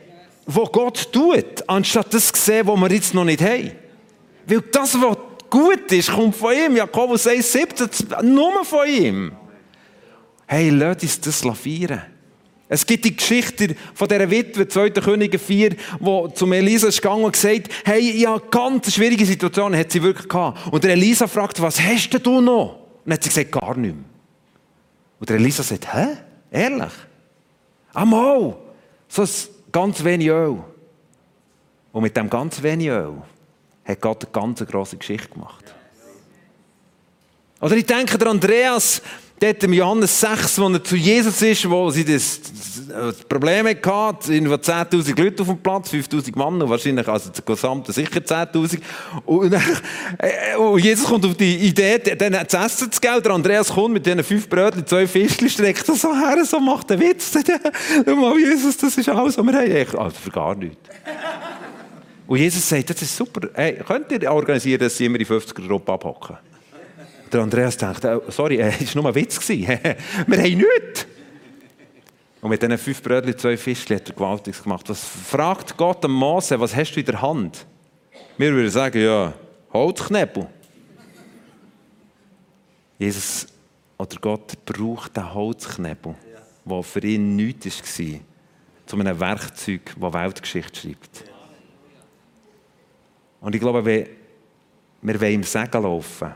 was 0.47 0.73
Gott 0.73 1.13
tut, 1.13 1.69
anstatt 1.69 2.15
das 2.15 2.33
zu 2.33 2.41
sehen, 2.41 2.67
was 2.67 2.81
wir 2.81 2.91
jetzt 2.91 3.13
noch 3.13 3.25
nicht 3.25 3.43
haben. 3.43 3.73
Weil 4.47 4.61
das, 4.73 5.01
was 5.01 5.17
gut 5.51 5.91
ist, 5.93 6.13
kommt 6.13 6.37
von 6.37 6.55
ihm. 6.55 6.77
Jakobus 6.77 7.27
1,17, 7.27 8.23
nur 8.23 8.65
von 8.65 8.89
ihm. 8.89 9.33
Hey, 10.47 10.71
lass 10.71 11.03
uns 11.03 11.21
das 11.21 11.45
lavieren. 11.45 12.03
Es 12.69 12.85
gibt 12.85 13.05
die 13.05 13.15
Geschichte 13.15 13.77
von 13.95 14.09
dieser 14.09 14.29
Witwe, 14.31 14.67
2. 14.67 14.91
Könige 14.91 15.39
4, 15.39 15.77
wo 16.01 16.29
zum 16.29 16.53
Elisa 16.53 16.89
ist 16.89 17.01
gegangen 17.01 17.25
und 17.25 17.33
gesagt, 17.33 17.69
hey, 17.85 18.21
ja, 18.21 18.39
ganz 18.51 18.93
schwierige 18.93 19.25
Situation 19.25 19.77
hat 19.77 19.93
sie 19.93 20.03
wirklich 20.03 20.29
gehabt. 20.29 20.73
Und 20.73 20.83
der 20.83 20.93
Elisa 20.93 21.29
fragt, 21.29 21.61
was 21.63 21.81
hast 21.81 22.11
du 22.11 22.41
noch? 22.41 22.79
Und 23.05 23.13
hat 23.13 23.23
sie 23.23 23.29
gesagt, 23.29 23.53
gar 23.53 23.77
nichts 23.77 23.97
mehr. 23.97 24.05
Und 25.21 25.29
der 25.29 25.37
Elisa 25.37 25.63
sagt, 25.63 25.93
hä? 25.95 26.07
Ehrlich? 26.51 26.93
Einmal. 27.95 28.57
So 29.09 29.23
ein 29.23 29.29
ganz 29.71 30.03
wenig 30.03 30.29
Öl. 30.29 30.59
Und 31.93 32.03
mit 32.03 32.17
dem 32.17 32.29
ganz 32.29 32.63
wenig 32.63 32.89
Öl 32.89 33.23
hat 33.87 34.01
Gott 34.01 34.25
eine 34.25 34.33
ganz 34.33 34.65
grosse 34.67 34.97
Geschichte 34.97 35.29
gemacht. 35.29 35.75
Oder 37.61 37.77
ich 37.77 37.87
denke, 37.87 38.19
der 38.19 38.29
Andreas, 38.29 39.01
dort 39.41 39.63
im 39.65 39.73
Johannes 39.73 40.21
6, 40.21 40.59
wo 40.59 40.69
er 40.69 40.83
zu 40.83 40.97
Jesus 40.97 41.41
ist, 41.41 41.69
wo 41.69 41.91
sie 41.91 42.05
das, 42.05 42.41
das 42.89 43.17
Problem 43.25 43.67
hatte, 43.67 44.35
irgendwo 44.35 44.55
10'000 44.55 45.23
Leute 45.23 45.43
auf 45.43 45.49
dem 45.49 45.59
Platz, 45.59 45.91
5'000 45.91 46.37
Mann, 46.37 46.61
und 46.61 46.69
wahrscheinlich, 46.69 47.09
also 47.09 47.31
der 47.31 47.43
gesamte 47.43 47.93
sicher 47.93 48.21
10'000. 48.21 48.81
Und, 49.25 49.53
äh, 49.53 50.57
und 50.57 50.79
Jesus 50.79 51.07
kommt 51.07 51.25
auf 51.25 51.35
die 51.35 51.57
Idee, 51.57 51.99
dann 51.99 52.49
zu 52.49 52.57
essen 52.57 52.93
zu 52.93 53.01
geben, 53.01 53.23
der 53.23 53.33
Andreas 53.33 53.69
kommt 53.69 53.95
mit 53.95 54.07
diesen 54.07 54.23
fünf 54.23 54.49
Brötchen, 54.49 54.87
zwei 54.87 55.07
Fischchen, 55.07 55.49
streckt 55.49 55.89
das 55.89 56.01
so 56.01 56.15
her, 56.15 56.45
so 56.45 56.61
macht 56.61 56.93
einen 56.93 57.01
Witz. 57.01 57.33
Schau 58.07 58.17
mal, 58.17 58.39
Jesus, 58.39 58.77
das 58.77 58.99
ist 58.99 59.09
alles, 59.09 59.39
was 59.39 59.47
wir 59.47 59.55
haben. 59.55 59.99
Also 59.99 60.17
für 60.19 60.31
gar 60.31 60.55
nichts. 60.55 60.79
Und 62.27 62.39
Jesus 62.39 62.69
sagt, 62.69 62.91
das 62.91 63.03
ist 63.03 63.17
super. 63.17 63.49
Hey, 63.55 63.81
könnt 63.87 64.11
ihr 64.11 64.31
organisieren, 64.31 64.81
dass 64.81 64.97
sie 64.97 65.07
immer 65.07 65.21
in 65.21 65.27
50er-Gruppe 65.27 65.93
abhocken? 65.93 66.37
Der 67.33 67.41
Andreas 67.41 67.77
denkt, 67.77 68.05
oh, 68.05 68.23
sorry, 68.29 68.59
es 68.59 68.81
äh, 68.81 68.87
war 68.95 69.03
nur 69.03 69.11
ein 69.11 69.15
Witz. 69.15 69.49
Wir 69.49 69.79
haben 69.79 70.37
nichts. 70.37 71.07
Und 72.41 72.51
mit 72.51 72.63
diesen 72.63 72.79
fünf 72.79 73.03
Brötchen, 73.03 73.37
zwei 73.37 73.57
Fischchen 73.57 73.97
hat 73.97 74.09
er 74.09 74.15
Gewaltiges 74.15 74.63
gemacht. 74.63 74.89
Was 74.89 75.05
fragt 75.05 75.77
Gott 75.77 76.05
am 76.05 76.13
Mose, 76.13 76.59
was 76.61 76.75
hast 76.75 76.93
du 76.93 77.01
in 77.01 77.07
der 77.07 77.21
Hand? 77.21 77.67
Wir 78.39 78.53
würden 78.53 78.71
sagen, 78.71 79.03
ja, 79.03 79.33
Holzknebel. 79.73 80.47
Jesus 82.99 83.47
oder 83.99 84.17
Gott 84.21 84.65
braucht 84.65 85.17
den 85.17 85.35
Holzknebel, 85.35 86.15
der 86.65 86.83
für 86.83 87.01
ihn 87.01 87.37
nichts 87.37 87.99
war, 87.99 88.21
zu 88.87 88.99
einem 88.99 89.19
Werkzeug, 89.19 89.95
das 89.99 90.13
Weltgeschichte 90.13 90.81
schreibt. 90.81 91.36
Und 93.41 93.55
ich 93.55 93.61
glaube, 93.61 93.85
wenn 93.85 95.21
wir 95.21 95.31
im 95.31 95.43
Segen 95.43 95.83
laufen 95.83 96.35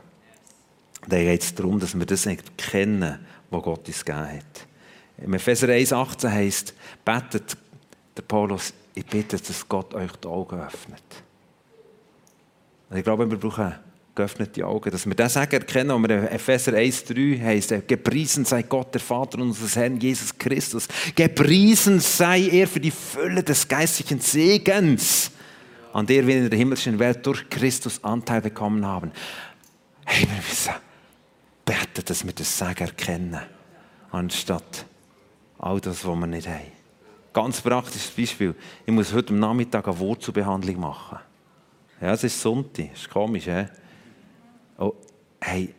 dann 1.08 1.20
geht 1.20 1.42
es 1.42 1.54
darum, 1.54 1.80
dass 1.80 1.98
wir 1.98 2.06
das 2.06 2.26
nicht 2.26 2.58
kennen, 2.58 3.18
was 3.50 3.62
Gott 3.62 3.86
uns 3.88 4.04
gegeben 4.04 4.26
hat. 4.26 4.66
Im 5.18 5.34
Epheser 5.34 5.68
1,18 5.68 6.30
heisst, 6.30 6.74
betet 7.04 7.56
der 8.16 8.22
Paulus, 8.22 8.72
ich 8.94 9.06
bitte, 9.06 9.38
dass 9.38 9.68
Gott 9.68 9.94
euch 9.94 10.12
die 10.12 10.28
Augen 10.28 10.60
öffnet. 10.60 11.02
Und 12.88 12.96
ich 12.96 13.04
glaube, 13.04 13.30
wir 13.30 13.38
brauchen 13.38 13.74
geöffnete 14.14 14.66
Augen, 14.66 14.90
dass 14.90 15.06
wir 15.06 15.14
das 15.14 15.34
sagen 15.34 15.52
erkennen, 15.52 16.02
wir 16.02 16.18
in 16.18 16.26
Epheser 16.28 16.72
1,3 16.72 17.42
heisst, 17.42 17.74
gepriesen 17.86 18.44
sei 18.44 18.62
Gott, 18.62 18.92
der 18.92 19.00
Vater 19.00 19.38
unseres 19.38 19.76
Herrn 19.76 19.98
Jesus 19.98 20.36
Christus. 20.36 20.88
Gepriesen 21.14 22.00
sei 22.00 22.48
er 22.48 22.66
für 22.66 22.80
die 22.80 22.90
Fülle 22.90 23.42
des 23.42 23.66
geistlichen 23.68 24.20
Segens, 24.20 25.30
an 25.92 26.07
der 26.07 26.26
wir 26.26 26.37
in 26.37 26.50
der 26.50 26.59
himmlischen 26.59 26.98
Welt 26.98 27.26
durch 27.26 27.48
Christus 27.50 28.03
Anteil 28.05 28.40
bekommen 28.40 28.87
haben. 28.87 29.12
Hey, 30.05 30.29
wir 30.29 30.38
wissen, 30.38 30.74
beten, 31.64 32.05
dass 32.05 32.24
wir 32.24 32.33
das 32.33 32.57
Sagen 32.57 32.85
erkennen, 32.85 33.40
anstatt 34.11 34.87
all 35.59 35.81
das, 35.81 36.05
was 36.05 36.16
wir 36.16 36.26
nicht 36.26 36.48
haben. 36.48 36.72
Ganz 37.33 37.61
praktisches 37.61 38.11
Beispiel. 38.11 38.55
Ich 38.85 38.92
muss 38.92 39.12
heute 39.12 39.35
Nachmittag 39.35 39.87
eine 39.87 39.98
Wurzelbehandlung 39.98 40.81
machen. 40.81 41.18
Ja, 42.00 42.12
es 42.12 42.24
ist 42.24 42.40
Sonntag. 42.40 42.90
Das 42.90 43.03
ist 43.03 43.11
komisch, 43.11 43.44
he? 43.44 43.66
Oh, 44.79 44.94
hey, 45.40 45.74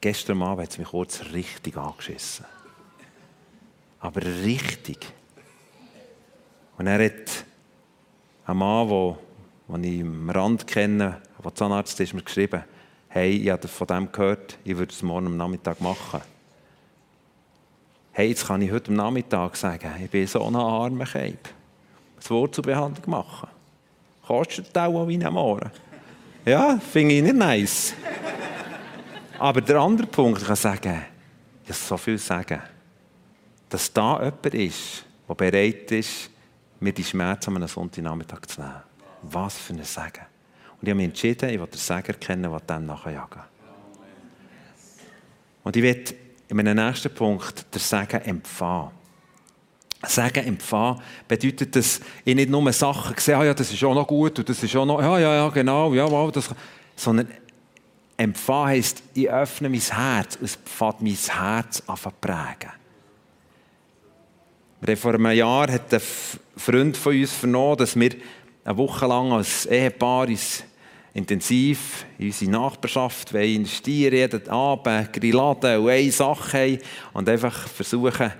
gestern 0.00 0.42
Abend 0.42 0.62
hat 0.62 0.70
es 0.70 0.78
mich 0.78 0.88
kurz 0.88 1.24
richtig 1.32 1.76
angeschissen. 1.76 2.44
Aber 3.98 4.20
richtig. 4.20 4.98
Und 6.76 6.86
er 6.86 7.04
hat 7.04 7.44
ein 8.44 8.56
Mann, 8.56 9.16
den 9.68 9.84
ich 9.84 10.00
am 10.00 10.30
Rand 10.30 10.66
kenne, 10.66 11.20
der 11.42 11.54
Zahnarzt 11.54 11.98
ist, 12.00 12.14
mir 12.14 12.22
geschrieben, 12.22 12.62
hey, 13.08 13.30
ich 13.30 13.50
habe 13.50 13.68
von 13.68 13.86
dem 13.86 14.10
gehört, 14.10 14.58
ich 14.64 14.76
würde 14.76 14.92
es 14.92 15.02
morgen 15.02 15.26
am 15.26 15.36
Nachmittag 15.36 15.80
machen. 15.80 16.20
Hey, 18.12 18.28
jetzt 18.28 18.46
kann 18.46 18.60
ich 18.62 18.70
heute 18.70 18.90
am 18.90 18.96
Nachmittag 18.96 19.56
sagen, 19.56 19.90
ich 20.02 20.10
bin 20.10 20.26
so 20.26 20.44
ein 20.44 20.54
armer 20.54 21.06
Keib. 21.06 21.48
Eine 22.18 22.30
Wurzelbehandlung 22.30 23.10
machen. 23.10 23.48
Kostet 24.26 24.76
auch 24.76 25.08
wie 25.08 25.24
am 25.24 25.34
Morgen. 25.34 25.70
Ja, 26.44 26.78
finde 26.78 27.14
ich 27.14 27.22
nicht 27.22 27.36
nice. 27.36 27.94
Aber 29.38 29.60
der 29.60 29.76
andere 29.76 30.06
Punkt, 30.06 30.40
ich 30.40 30.46
kann 30.46 30.56
sagen, 30.56 31.02
ich 31.62 31.68
kann 31.68 31.76
so 31.76 31.96
viel 31.96 32.18
sagen, 32.18 32.60
dass 33.68 33.92
da 33.92 34.16
jemand 34.22 34.54
ist, 34.54 35.04
der 35.28 35.34
bereit 35.34 35.90
ist, 35.92 36.31
mir 36.82 36.92
die 36.92 37.04
Schmerzen 37.04 37.50
an 37.50 37.56
einem 37.56 37.68
Sonntagnachmittag 37.68 38.46
zu 38.46 38.60
nehmen. 38.60 38.82
Was 39.22 39.56
für 39.56 39.72
ein 39.72 39.84
Sagen. 39.84 40.26
Und 40.80 40.88
ich 40.88 40.90
habe 40.90 40.96
mich 40.96 41.06
entschieden, 41.06 41.50
ich 41.50 41.60
will 41.60 41.66
den 41.66 41.78
Säger 41.78 42.14
kennen, 42.14 42.50
der 42.50 42.60
dem 42.60 42.86
nachjagen 42.86 43.42
Und 45.62 45.76
ich 45.76 45.82
will 45.82 46.04
in 46.48 46.56
meinem 46.56 46.76
nächsten 46.76 47.14
Punkt 47.14 47.72
den 47.72 47.80
Segen 47.80 48.20
empfangen. 48.22 48.90
Segen 50.04 50.44
empfangen 50.44 51.00
bedeutet, 51.28 51.76
dass 51.76 52.00
ich 52.24 52.34
nicht 52.34 52.50
nur 52.50 52.72
Sachen 52.72 53.16
sehe, 53.16 53.36
ah, 53.36 53.44
ja, 53.44 53.54
das 53.54 53.72
ist 53.72 53.84
auch 53.84 53.94
noch 53.94 54.06
gut 54.06 54.40
und 54.40 54.48
das 54.48 54.60
ist 54.60 54.74
auch 54.74 54.84
noch, 54.84 55.00
ja, 55.00 55.18
ja, 55.20 55.34
ja, 55.34 55.48
genau, 55.50 55.94
ja, 55.94 56.10
wow, 56.10 56.32
das, 56.32 56.50
sondern 56.96 57.28
empfangen 58.16 58.66
heisst, 58.66 59.02
ich 59.14 59.30
öffne 59.30 59.68
mein 59.68 59.80
Herz 59.80 60.34
und 60.36 60.44
es 60.44 60.58
fängt 60.64 61.00
mein 61.00 61.14
Herz 61.14 61.82
an 61.86 61.96
zu 61.96 62.10
prägen. 62.20 62.81
Vor 64.96 65.14
einem 65.14 65.30
Jahr 65.30 65.70
hat 65.70 65.94
ein 65.94 66.00
Freund 66.56 66.96
von 66.96 67.16
uns 67.16 67.32
vernommen, 67.32 67.76
dass 67.76 67.94
wir 67.94 68.10
eine 68.64 68.76
Woche 68.76 69.06
lang 69.06 69.30
als 69.30 69.64
Ehepaar 69.66 70.28
ins 70.28 70.64
intensiv 71.14 72.04
in 72.18 72.26
unsere 72.26 72.50
Nachbarschaft 72.50 73.32
investieren, 73.32 74.14
jeden 74.14 74.48
Abend 74.48 75.12
Grilladen 75.12 75.80
und 75.80 75.88
eine 75.88 76.10
Sache 76.10 76.58
haben 76.58 76.78
und 77.12 77.28
einfach 77.28 77.68
versuchen, 77.68 78.32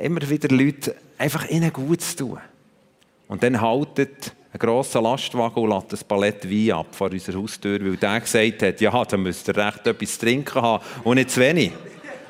immer 0.00 0.28
wieder 0.28 0.48
Leute 0.48 0.96
einfach 1.18 1.48
ihnen 1.48 1.72
gut 1.72 2.00
zu 2.00 2.16
tun. 2.16 2.38
Und 3.28 3.42
dann 3.44 3.60
haltet 3.60 4.34
ein 4.52 4.58
grosser 4.58 5.02
Lastwagen 5.02 5.62
und 5.62 5.70
lässt 5.70 5.92
ein 5.92 6.08
Palett 6.08 6.50
Wein 6.50 6.72
ab 6.72 6.94
vor 6.96 7.10
unserer 7.10 7.38
Haustür, 7.38 7.80
weil 7.80 7.96
der 7.96 8.20
gesagt 8.20 8.62
hat, 8.62 8.80
ja, 8.80 9.04
da 9.04 9.16
müsst 9.16 9.46
ihr 9.48 9.56
recht 9.56 9.86
etwas 9.86 10.12
zu 10.14 10.20
trinken 10.20 10.62
haben 10.62 10.84
und 11.04 11.16
nicht 11.16 11.30
zu 11.30 11.40
wenig. 11.40 11.72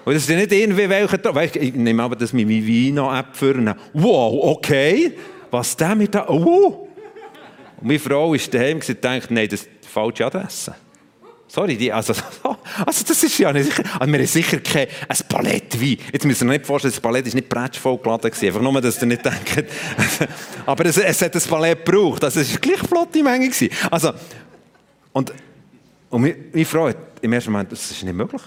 Und 0.07 0.15
das 0.15 0.23
ist 0.23 0.31
nicht 0.31 0.53
irgendwie 0.53 0.89
welcher... 0.89 1.35
Weißt, 1.35 1.57
ich 1.57 1.75
nehme 1.75 2.03
aber 2.03 2.17
das 2.17 2.33
mit 2.33 2.47
meinem 2.47 2.67
Wein 2.67 2.95
noch 2.95 3.13
abführen. 3.13 3.75
Wow, 3.93 4.57
okay. 4.57 5.13
Was 5.51 5.77
der 5.77 5.95
mit 5.95 6.15
da... 6.15 6.27
Oh. 6.29 6.89
Und 7.79 7.87
meine 7.87 7.99
Frau 7.99 8.33
ist 8.33 8.55
daheim 8.55 8.79
und 8.79 9.05
denkt, 9.05 9.31
nein, 9.31 9.49
das, 9.51 9.67
falsche 9.97 10.27
Adresse. 10.27 10.75
Sorry, 11.49 11.77
die, 11.77 11.91
also, 11.91 12.13
also 12.87 13.05
das 13.09 13.23
ist 13.23 13.39
ja 13.39 13.51
nicht 13.51 13.67
sicher. 13.67 13.83
Also 13.99 14.13
wir 14.13 14.19
haben 14.19 14.27
sicher 14.27 14.61
kein 14.61 14.89
ein 15.09 15.17
Palett 15.29 15.81
wie. 15.81 15.99
Jetzt 16.13 16.27
müssen 16.27 16.49
wir 16.49 16.59
nicht 16.59 16.67
vorstellen, 16.67 16.93
das 16.93 17.01
Palett 17.01 17.27
ist 17.27 17.35
nicht 17.35 17.49
bretschvoll 17.49 17.99
geladen 17.99 18.31
gewesen. 18.31 18.47
Einfach 18.47 18.61
nur, 18.61 18.81
dass 18.81 19.01
ihr 19.01 19.07
nicht 19.07 19.25
denkt. 19.25 19.71
Aber 20.67 20.85
es, 20.85 20.99
es 20.99 21.23
hat 21.23 21.35
ein 21.35 21.43
Palett 21.43 21.85
gebraucht. 21.85 22.23
Also 22.25 22.41
es 22.41 22.53
war 22.53 22.61
gleich 22.61 22.79
flotte 22.81 23.23
Menge 23.23 23.49
gewesen. 23.49 23.71
Also, 23.91 24.13
und, 25.13 25.33
und 26.11 26.21
meine 26.21 26.65
Frau 26.67 26.89
hat 26.89 26.99
im 27.23 27.33
ersten 27.33 27.51
Moment, 27.51 27.73
das 27.73 27.91
ist 27.91 28.03
nicht 28.03 28.15
möglich. 28.15 28.43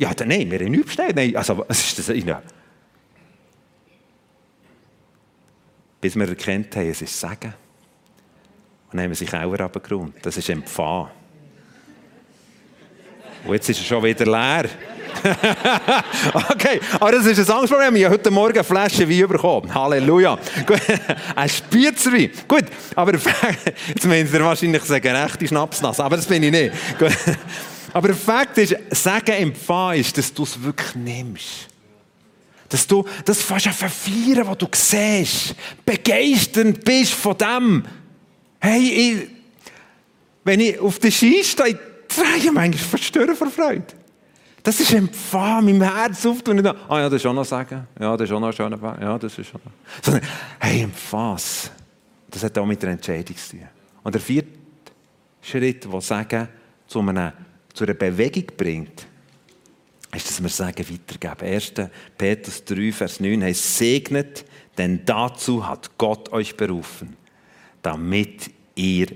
Ja, 0.00 0.14
dann, 0.14 0.28
nein, 0.28 0.50
wir 0.50 0.58
haben 0.58 0.70
nichts 0.70 0.86
bestellt. 0.86 1.14
Nein, 1.14 1.36
also, 1.36 1.62
was 1.68 1.78
ist 1.78 1.98
das? 1.98 2.24
Ja. 2.24 2.40
Bis 6.00 6.16
wir 6.16 6.26
erkennt 6.26 6.74
haben, 6.74 6.88
es 6.88 7.02
ist 7.02 7.20
Sagen. 7.20 7.52
Und 8.90 8.96
dann 8.96 9.02
haben 9.02 9.10
wir 9.10 9.16
sich 9.16 9.34
auch 9.34 9.42
runtergeräumt. 9.42 10.14
Das 10.22 10.38
ist 10.38 10.48
Empfang. 10.48 11.10
Und 13.44 13.52
jetzt 13.52 13.68
ist 13.68 13.80
er 13.80 13.84
schon 13.84 14.02
wieder 14.02 14.24
leer. 14.24 14.70
okay, 16.50 16.80
aber 16.98 17.12
das 17.12 17.26
ist 17.26 17.50
ein 17.50 17.56
Angstproblem. 17.58 17.96
Ich 17.96 18.04
habe 18.04 18.14
heute 18.14 18.30
Morgen 18.30 18.54
eine 18.54 18.64
Flasche 18.64 19.06
Wein 19.06 19.28
bekommen. 19.28 19.74
Halleluja. 19.74 20.38
ein 21.36 21.48
Spiezerwein. 21.50 22.30
Gut, 22.48 22.64
aber 22.96 23.12
jetzt 23.88 24.06
meinen 24.06 24.26
Sie 24.26 24.40
wahrscheinlich 24.40 24.82
sagen, 24.84 25.14
rechte 25.14 25.46
Schnapsnasse. 25.46 26.02
Aber 26.02 26.16
das 26.16 26.24
bin 26.24 26.42
ich 26.42 26.52
nicht. 26.52 26.72
Aber 27.92 28.08
der 28.08 28.16
Fakt 28.16 28.58
ist, 28.58 28.76
sagen 28.90 29.32
empfangen 29.32 30.00
ist, 30.00 30.16
dass 30.16 30.32
du 30.32 30.42
es 30.42 30.62
wirklich 30.62 30.94
nimmst. 30.94 31.68
Dass 32.68 32.86
du 32.86 33.04
das 33.24 33.42
fast 33.42 33.66
an 33.66 33.72
feiern, 33.72 34.46
was 34.46 34.58
du 34.58 34.68
siehst. 34.72 35.54
Begeisternd 35.84 36.84
bist 36.84 37.12
von 37.12 37.36
dem, 37.36 37.84
Hey, 38.60 38.88
ich, 38.88 39.28
wenn 40.44 40.60
ich 40.60 40.78
auf 40.78 40.98
der 40.98 41.10
Ski 41.10 41.42
stehe, 41.42 41.78
drehe 42.08 42.36
ich 42.36 42.52
manchmal 42.52 42.72
verstören 42.72 43.34
vor 43.34 43.50
Freude. 43.50 43.86
Das 44.62 44.78
ist 44.78 44.92
Empfang, 44.92 45.64
meinem 45.64 45.80
Herz 45.80 46.26
auf 46.26 46.46
und 46.46 46.62
dann, 46.62 46.76
ah 46.88 47.00
ja, 47.00 47.08
das 47.08 47.22
ist 47.22 47.26
auch 47.26 47.32
noch 47.32 47.46
sagen. 47.46 47.86
Ja, 47.98 48.14
das 48.14 48.28
ist 48.28 48.34
auch 48.34 48.40
noch 48.40 48.52
schön. 48.52 48.70
Ja, 49.00 49.18
das 49.18 49.38
ist 49.38 49.54
noch. 49.54 49.60
Sondern, 50.02 50.22
hey, 50.58 50.82
Empfass. 50.82 51.70
Das 52.28 52.44
hat 52.44 52.58
auch 52.58 52.66
mit 52.66 52.82
der 52.82 52.90
Entscheidung 52.90 53.36
zu 53.36 53.56
tun. 53.56 53.68
Und 54.02 54.14
der 54.14 54.20
vierte 54.20 54.50
Schritt, 55.40 55.90
der 55.90 56.00
Sagen 56.02 56.48
zu 56.86 57.00
einer, 57.00 57.32
zu 57.74 57.84
einer 57.84 57.94
Bewegung 57.94 58.44
bringt, 58.56 59.06
ist, 60.14 60.28
dass 60.28 60.42
wir 60.42 60.48
sagen, 60.48 60.84
weitergeben. 60.88 61.52
1. 61.54 61.72
Petrus 62.18 62.64
3, 62.64 62.92
Vers 62.92 63.20
9 63.20 63.42
heißt, 63.44 63.78
segnet, 63.78 64.44
denn 64.76 65.04
dazu 65.04 65.66
hat 65.66 65.96
Gott 65.98 66.32
euch 66.32 66.56
berufen, 66.56 67.16
damit 67.82 68.50
ihr 68.74 69.08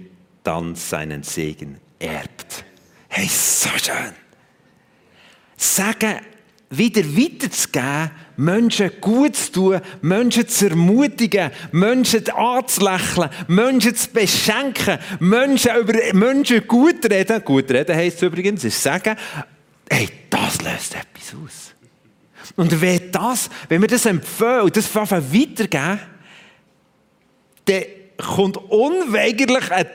dann 0.42 0.74
seinen 0.74 1.22
Segen 1.22 1.78
erbt. 1.98 2.64
Hey, 3.08 3.26
so 3.26 3.70
schön. 3.70 4.12
Sagen, 5.56 6.20
wieder 6.70 7.02
weiterzugeben, 7.04 8.10
Menschen 8.36 8.90
gut 9.00 9.36
zu 9.36 9.52
tun, 9.52 9.80
Menschen 10.02 10.48
zu 10.48 10.68
ermutigen, 10.68 11.50
Menschen 11.72 12.28
anzulächeln, 12.30 13.30
Menschen 13.48 13.94
zu 13.94 14.10
beschenken, 14.10 14.98
Menschen 15.20 15.76
über 15.76 15.94
Menschen 16.14 16.66
gut 16.66 17.04
reden. 17.10 17.44
Gut 17.44 17.70
reden 17.70 17.96
heisst 17.96 18.22
übrigens, 18.22 18.64
ist 18.64 18.82
sagen, 18.82 19.16
hey, 19.88 20.08
das 20.30 20.62
löst 20.62 20.94
etwas 20.94 21.34
aus. 21.34 21.74
Und 22.56 22.80
wenn, 22.80 23.10
das, 23.10 23.48
wenn 23.68 23.80
wir 23.80 23.88
das 23.88 24.06
empfehlen 24.06 24.62
und 24.62 24.76
das 24.76 24.86
weitergeben, 25.32 26.00
dann 27.64 27.84
kommt 28.18 28.56
unweigerlich 28.56 29.70
ein 29.70 29.86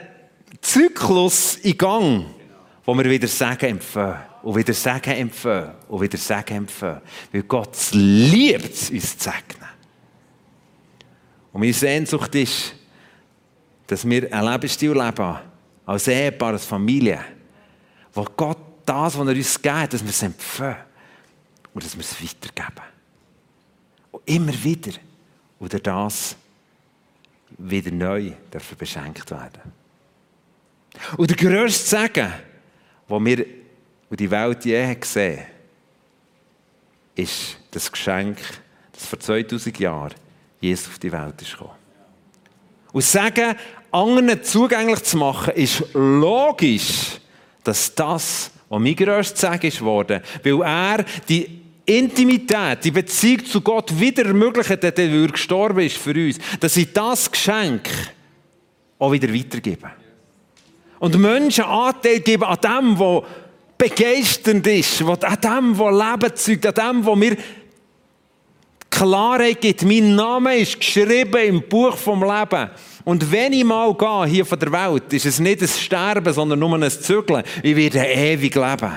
Zyklus 0.62 1.58
in 1.58 1.78
Gang, 1.78 2.26
wo 2.86 2.96
wir 2.96 3.06
wieder 3.06 3.28
sagen 3.28 3.66
empfehlen 3.66 4.29
und 4.42 4.56
wieder 4.56 4.74
sagen 4.74 5.12
empfehlen 5.12 5.72
und 5.88 6.02
wieder 6.02 6.18
sagen 6.18 6.58
empfehlen. 6.58 7.02
Weil 7.32 7.44
Gott 7.44 7.76
liebt 7.92 8.92
uns 8.92 9.18
zu 9.18 9.30
segnen. 9.30 9.70
Und 11.52 11.62
meine 11.62 11.74
Sehnsucht 11.74 12.34
ist, 12.36 12.76
dass 13.88 14.08
wir 14.08 14.32
ein 14.32 14.46
Lebensstil 14.46 14.94
leben, 14.94 15.38
als 15.86 16.08
Ehepaar, 16.08 16.54
als 16.54 16.66
Familie, 16.66 17.20
wo 18.14 18.24
Gott 18.24 18.60
das, 18.86 19.18
was 19.18 19.28
er 19.28 19.36
uns 19.36 19.62
gibt, 19.62 19.94
dass 19.94 20.04
wir 20.04 20.10
es 20.10 20.24
empfehlen 20.24 20.78
und 21.74 21.84
dass 21.84 21.96
wir 21.96 22.02
es 22.02 22.22
weitergeben. 22.22 22.86
Und 24.12 24.22
immer 24.26 24.64
wieder. 24.64 24.92
Oder 25.60 25.80
das 25.80 26.36
wieder 27.58 27.92
neu 27.92 28.32
dürfen 28.54 28.78
beschenkt 28.78 29.30
werden. 29.32 29.74
Und 31.18 31.30
der 31.30 31.38
grösste 31.38 31.98
Segen, 31.98 32.32
den 33.10 33.26
wir 33.26 33.46
und 34.10 34.20
die 34.20 34.32
Welt 34.32 34.66
je 34.66 34.96
gesehen 34.96 35.46
ist 37.16 37.58
das 37.72 37.92
Geschenk, 37.92 38.38
das 38.92 39.06
vor 39.06 39.20
2000 39.20 39.80
Jahren 39.80 40.14
Jesus 40.60 40.88
auf 40.88 41.00
die 41.00 41.12
Welt 41.12 41.42
ist 41.42 41.52
gekommen. 41.52 41.72
Und 42.92 43.04
sagen, 43.04 43.56
anderen 43.92 44.44
zugänglich 44.44 45.04
zu 45.04 45.18
machen, 45.18 45.54
ist 45.54 45.84
logisch, 45.94 47.20
dass 47.64 47.94
das, 47.94 48.52
was 48.68 48.80
mein 48.80 48.96
grösstes 48.96 49.42
Segen 49.42 49.68
ist 49.68 49.82
worden, 49.82 50.22
weil 50.44 50.62
er 50.62 51.06
die 51.28 51.62
Intimität, 51.86 52.84
die 52.84 52.92
Beziehung 52.92 53.46
zu 53.46 53.62
Gott 53.62 53.98
wieder 54.00 54.26
ermöglicht 54.26 54.70
hat, 54.70 54.84
der 54.84 55.28
gestorben 55.28 55.80
ist 55.80 55.98
für 55.98 56.14
uns, 56.14 56.38
dass 56.60 56.78
ich 56.78 56.94
das 56.94 57.32
Geschenk 57.32 57.90
auch 58.98 59.12
wieder 59.12 59.34
weitergebe. 59.34 59.92
Und 61.00 61.18
Menschen 61.18 61.64
Anteil 61.64 62.20
geben 62.20 62.44
an 62.44 62.58
dem, 62.62 63.00
was 63.00 63.24
begeisternd 63.80 64.68
ist, 64.68 65.02
an 65.02 65.18
dem, 65.42 65.80
was 65.80 66.20
Leben 66.22 66.36
zeugt, 66.36 66.80
an 66.80 66.96
dem, 66.98 67.06
was 67.06 67.16
mir 67.16 67.38
Klarheit 68.90 69.62
gibt. 69.62 69.84
Mein 69.84 70.16
Name 70.16 70.58
ist 70.58 70.80
geschrieben 70.80 71.42
im 71.48 71.62
Buch 71.68 71.96
vom 71.96 72.22
Leben. 72.24 72.70
Und 73.06 73.32
wenn 73.32 73.54
ich 73.54 73.64
mal 73.64 73.94
gehe 73.96 74.26
hier 74.26 74.46
von 74.46 74.60
der 74.60 74.72
Welt, 74.72 75.14
ist 75.14 75.26
es 75.26 75.40
nicht 75.40 75.62
ein 75.62 75.68
Sterben, 75.68 76.34
sondern 76.34 76.60
nur 76.60 76.76
ein 76.76 76.92
Zügeln. 76.92 77.44
Ich 77.64 77.76
werde 77.76 78.00
ewig 78.00 78.54
leben. 78.54 78.92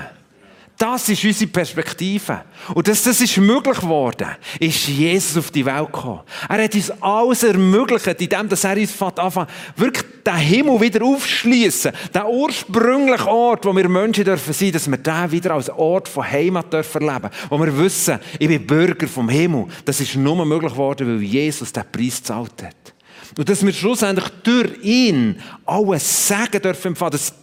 Das 0.83 1.07
ist 1.07 1.23
unsere 1.23 1.49
Perspektive. 1.49 2.41
Und 2.73 2.85
dass 2.89 3.03
das 3.03 3.21
ist 3.21 3.37
möglich 3.37 3.79
geworden, 3.79 4.27
ist 4.59 4.85
Jesus 4.89 5.37
auf 5.37 5.49
die 5.49 5.65
Welt 5.65 5.85
gekommen. 5.85 6.19
Er 6.49 6.61
hat 6.61 6.75
uns 6.75 6.91
alles 6.99 7.43
ermöglicht, 7.43 8.05
indem 8.05 8.49
er 8.49 8.77
uns 8.77 9.01
anfängt, 9.01 9.47
wirklich 9.77 10.03
den 10.27 10.35
Himmel 10.35 10.81
wieder 10.81 11.05
aufschließen, 11.05 11.93
den 12.13 12.23
ursprünglichen 12.25 13.29
Ort, 13.29 13.63
wo 13.63 13.73
wir 13.73 13.87
Menschen 13.87 14.25
dürfen 14.25 14.51
sein, 14.51 14.73
dass 14.73 14.91
wir 14.91 14.97
den 14.97 15.31
wieder 15.31 15.51
als 15.51 15.69
Ort 15.69 16.09
von 16.09 16.29
Heimat 16.29 16.73
dürfen 16.73 17.03
leben, 17.03 17.29
wo 17.47 17.57
wir 17.57 17.77
wissen, 17.77 18.19
ich 18.37 18.49
bin 18.49 18.67
Bürger 18.67 19.07
vom 19.07 19.29
Himmel. 19.29 19.67
Das 19.85 20.01
ist 20.01 20.17
nur 20.17 20.45
möglich 20.45 20.73
geworden, 20.73 21.07
weil 21.07 21.23
Jesus 21.23 21.71
den 21.71 21.83
Preis 21.89 22.17
gezahlt 22.17 22.61
hat. 22.61 22.93
Und 23.37 23.47
dass 23.47 23.65
wir 23.65 23.71
schlussendlich 23.71 24.27
durch 24.43 24.83
ihn 24.83 25.39
alles 25.65 26.27
sagen 26.27 26.61
dürfen 26.61 26.93
dass 26.99 27.33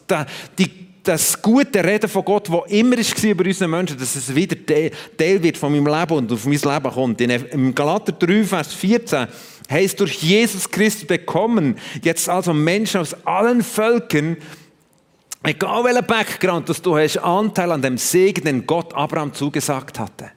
die 0.59 0.90
das 1.03 1.41
gute 1.41 1.83
Reden 1.83 2.09
von 2.09 2.25
Gott, 2.25 2.49
das 2.49 2.71
immer 2.71 2.97
war 2.97 3.31
über 3.31 3.45
unsere 3.45 3.69
Menschen, 3.69 3.99
dass 3.99 4.17
es 4.17 4.35
wieder 4.35 4.57
Teil 4.65 5.43
wird 5.43 5.57
von 5.57 5.73
meinem 5.73 5.87
Leben 5.87 6.13
und 6.13 6.33
auf 6.33 6.45
mein 6.45 6.59
Leben 6.59 6.93
kommt. 6.93 7.21
Im 7.21 7.75
Galater 7.75 8.13
3, 8.13 8.45
Vers 8.45 8.75
14 8.75 9.27
heißt 9.71 10.01
durch 10.01 10.15
Jesus 10.23 10.69
Christus 10.71 11.07
bekommen, 11.07 11.77
jetzt 12.03 12.29
also 12.29 12.53
Menschen 12.53 13.01
aus 13.01 13.15
allen 13.25 13.63
Völkern, 13.63 14.37
egal 15.43 15.85
welcher 15.85 16.03
Background 16.03 16.69
dass 16.69 16.83
du 16.83 16.97
hast, 16.97 17.19
Anteil 17.19 17.71
an 17.71 17.83
dem 17.83 17.97
Segen, 17.97 18.45
den 18.45 18.67
Gott 18.67 18.93
Abraham 18.95 19.33
zugesagt 19.33 19.99
hatte. 19.99 20.33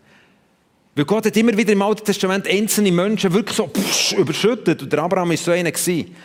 Weil 0.95 1.05
Gott 1.05 1.25
hat 1.25 1.35
immer 1.35 1.57
wieder 1.57 1.73
im 1.73 1.81
Alten 1.81 2.05
Testament 2.05 2.47
einzelne 2.47 2.91
Menschen 2.91 3.33
wirklich 3.33 3.57
so 3.57 3.67
pff, 3.67 4.11
überschüttet 4.13 4.83
und 4.83 4.93
der 4.93 5.01
Abraham 5.01 5.31
ist 5.31 5.43
so 5.43 5.51
einer 5.51 5.71
gewesen. 5.71 6.15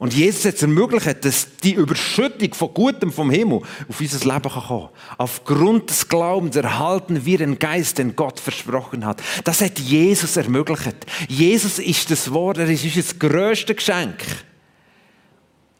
Und 0.00 0.14
Jesus 0.14 0.46
hat 0.46 0.54
es 0.54 0.62
ermöglicht, 0.62 1.26
dass 1.26 1.58
die 1.62 1.74
Überschüttung 1.74 2.54
von 2.54 2.72
Gutem 2.72 3.12
vom 3.12 3.30
Himmel 3.30 3.60
auf 3.86 4.00
unser 4.00 4.32
Leben 4.32 4.50
kann 4.50 4.62
kommen 4.62 4.88
Aufgrund 5.18 5.90
des 5.90 6.08
Glaubens 6.08 6.56
erhalten 6.56 7.26
wir 7.26 7.36
den 7.36 7.58
Geist, 7.58 7.98
den 7.98 8.16
Gott 8.16 8.40
versprochen 8.40 9.04
hat. 9.04 9.22
Das 9.44 9.60
hat 9.60 9.78
Jesus 9.78 10.38
ermöglicht. 10.38 10.96
Jesus 11.28 11.78
ist 11.78 12.10
das 12.10 12.32
Wort, 12.32 12.56
er 12.56 12.70
ist 12.70 12.82
unser 12.82 13.14
grösstes 13.18 13.76
Geschenk. 13.76 14.24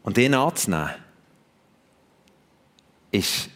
Und 0.03 0.19
ihn 0.19 0.35
anzunehmen, 0.35 0.91
ist 3.09 3.49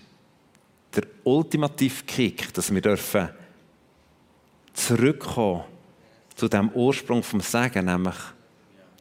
der 0.96 1.04
ultimative 1.26 2.06
Kick, 2.08 2.52
dass 2.56 2.74
wir 2.74 2.82
dürfen 2.82 3.30
zurückkommen 4.74 5.64
zu 6.34 6.48
dem 6.48 6.70
Ursprung 6.72 7.22
vom 7.22 7.40
Segen, 7.40 7.86
nämlich 7.86 8.16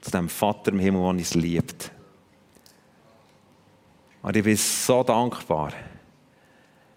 zu 0.05 0.11
dem 0.11 0.29
Vater 0.29 0.71
im 0.71 0.79
Himmel, 0.79 1.01
der 1.01 1.11
uns 1.11 1.35
liebt. 1.35 1.90
Und 4.23 4.37
ich 4.37 4.45
bin 4.45 4.57
so 4.57 5.03
dankbar, 5.03 5.73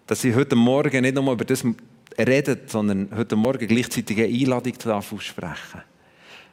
dass 0.06 0.24
ich 0.24 0.34
heute 0.34 0.56
Morgen 0.56 1.02
nicht 1.02 1.14
nur 1.14 1.32
über 1.32 1.44
das 1.44 1.64
rede, 2.18 2.60
sondern 2.66 3.08
heute 3.16 3.36
Morgen 3.36 3.66
gleichzeitig 3.66 4.18
eine 4.18 4.26
Einladung 4.26 4.74
aussprechen 4.84 5.82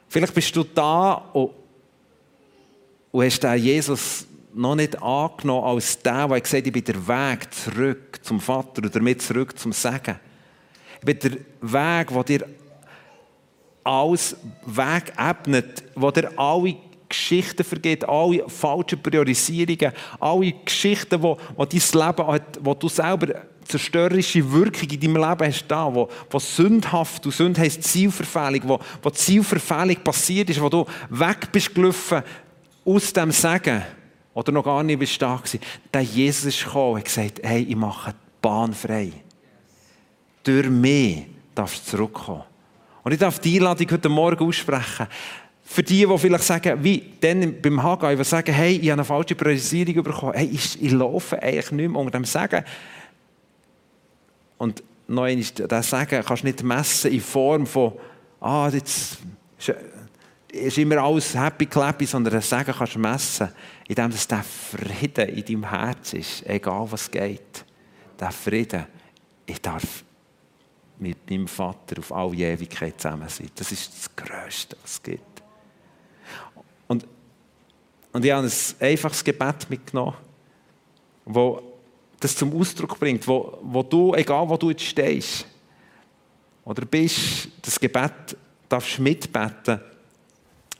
Vielleicht 0.08 0.34
bist 0.34 0.54
du 0.56 0.62
da 0.62 1.14
und, 1.32 1.50
hast 3.22 3.40
den 3.40 3.58
Jesus 3.58 4.26
noch 4.54 4.76
nicht 4.76 5.02
angenommen 5.02 5.64
als 5.64 5.98
der, 5.98 6.28
der 6.28 6.40
gesagt 6.40 6.60
hat, 6.60 6.66
ich 6.66 6.72
bin 6.72 6.84
der 6.84 7.06
Weg 7.08 7.52
zurück 7.52 8.20
zum 8.22 8.40
Vater 8.40 8.82
und 8.82 8.94
damit 8.94 9.20
zurück 9.20 9.58
zum 9.58 9.72
Segen. 9.72 10.18
Ich 11.00 11.04
bin 11.04 11.18
der 11.18 11.32
Weg, 11.60 12.08
der 12.08 12.24
dir 12.24 12.46
alles 13.86 14.36
wegebnet, 14.64 15.84
wo 15.94 16.10
dir 16.10 16.30
alle 16.36 16.76
Geschichten 17.08 17.64
vergeht, 17.64 18.08
alle 18.08 18.48
falschen 18.48 19.00
Priorisierungen, 19.00 19.92
alle 20.18 20.52
Geschichten, 20.64 21.22
wo, 21.22 21.38
wo 21.56 21.64
dein 21.64 21.80
Leben 21.80 22.26
hat, 22.26 22.58
wo 22.60 22.74
du 22.74 22.88
selber 22.88 23.42
zerstörerische 23.64 24.50
Wirkung 24.52 24.88
in 24.88 25.00
deinem 25.00 25.16
Leben 25.16 25.46
hast 25.46 25.66
da, 25.68 25.92
wo, 25.92 26.08
wo 26.30 26.38
sündhaft, 26.38 27.24
du 27.24 27.30
Sünd 27.30 27.58
heisst 27.58 27.82
Zielverfehlung, 27.82 28.62
wo, 28.68 28.80
wo 29.02 29.10
Zielverfehlung 29.10 29.96
passiert 30.02 30.50
ist, 30.50 30.60
wo 30.60 30.68
du 30.68 30.84
weg 31.10 31.50
bist 31.52 31.74
gelaufen 31.74 32.22
aus 32.84 33.12
dem 33.12 33.32
Segen 33.32 33.82
oder 34.34 34.52
noch 34.52 34.64
gar 34.64 34.82
nicht 34.82 34.98
bist 34.98 35.20
da 35.20 35.36
gewesen. 35.36 35.60
Der 35.92 36.02
Jesus 36.02 36.46
ist 36.46 36.64
gekommen 36.64 36.92
und 36.92 36.98
hat 36.98 37.04
gesagt, 37.06 37.40
hey, 37.42 37.62
ich 37.62 37.76
mache 37.76 38.12
die 38.12 38.16
Bahn 38.40 38.72
frei. 38.72 39.12
Durch 40.44 40.68
mich 40.68 41.26
darfst 41.54 41.86
du 41.86 41.96
zurückkommen. 41.96 42.42
Und 43.06 43.12
ich 43.12 43.20
darf 43.20 43.38
die 43.38 43.58
Einladung 43.58 43.88
heute 43.92 44.08
Morgen 44.08 44.44
aussprechen. 44.44 45.06
Für 45.62 45.84
die, 45.84 46.04
die 46.04 46.18
vielleicht 46.18 46.42
sagen, 46.42 46.82
wie 46.82 47.04
dann 47.20 47.62
beim 47.62 47.80
Haggai, 47.80 48.16
die 48.16 48.24
sagen, 48.24 48.52
hey, 48.52 48.72
ich 48.72 48.90
habe 48.90 48.94
eine 48.94 49.04
falsche 49.04 49.36
Priorisierung 49.36 50.02
bekommen, 50.02 50.32
hey, 50.34 50.50
ich, 50.52 50.82
ich 50.82 50.90
laufe 50.90 51.40
eigentlich 51.40 51.70
nicht 51.70 51.88
mehr 51.88 52.00
unter 52.00 52.18
dem 52.18 52.24
Sagen. 52.24 52.64
Und 54.58 54.82
noch 55.06 55.22
einmal, 55.22 55.44
das 55.68 55.88
Sagen 55.88 56.20
kannst 56.26 56.42
du 56.42 56.46
nicht 56.48 56.64
messen 56.64 57.12
in 57.12 57.20
Form 57.20 57.64
von, 57.64 57.92
ah, 58.40 58.68
jetzt 58.72 59.18
ist 60.50 60.76
immer 60.76 60.96
alles 60.96 61.32
happy 61.32 61.66
clappy, 61.66 62.06
sondern 62.06 62.34
das 62.34 62.48
Sagen 62.48 62.74
kannst 62.76 62.96
du 62.96 62.98
messen, 62.98 63.50
indem 63.86 64.10
es 64.10 64.26
der 64.26 64.42
Frieden 64.42 65.28
in 65.28 65.44
deinem 65.44 65.70
Herz 65.70 66.12
ist, 66.12 66.44
egal 66.44 66.88
was 66.90 67.08
geht. 67.08 67.64
Der 68.18 68.32
Frieden, 68.32 68.84
ich 69.46 69.62
darf 69.62 70.02
mit 70.98 71.30
meinem 71.30 71.48
Vater 71.48 71.98
auf 71.98 72.12
alle 72.12 72.36
Ewigkeit 72.36 73.00
zusammen 73.00 73.28
sein. 73.28 73.50
Das 73.54 73.72
ist 73.72 73.92
das 73.92 74.16
Größte, 74.16 74.76
was 74.82 74.92
es 74.92 75.02
gibt. 75.02 75.42
Und, 76.86 77.06
und 78.12 78.24
ich 78.24 78.30
habe 78.30 78.46
ein 78.46 78.52
einfaches 78.80 79.22
Gebet 79.22 79.68
mitgenommen, 79.68 80.16
wo 81.24 81.62
das 82.20 82.34
zum 82.34 82.58
Ausdruck 82.58 82.98
bringt, 82.98 83.26
wo, 83.28 83.58
wo 83.62 83.82
du, 83.82 84.14
egal 84.14 84.48
wo 84.48 84.56
du 84.56 84.70
jetzt 84.70 84.84
stehst, 84.84 85.46
oder 86.64 86.84
bist, 86.84 87.48
das 87.62 87.78
Gebet 87.78 88.36
darfst 88.68 88.98
mitbeten, 88.98 89.80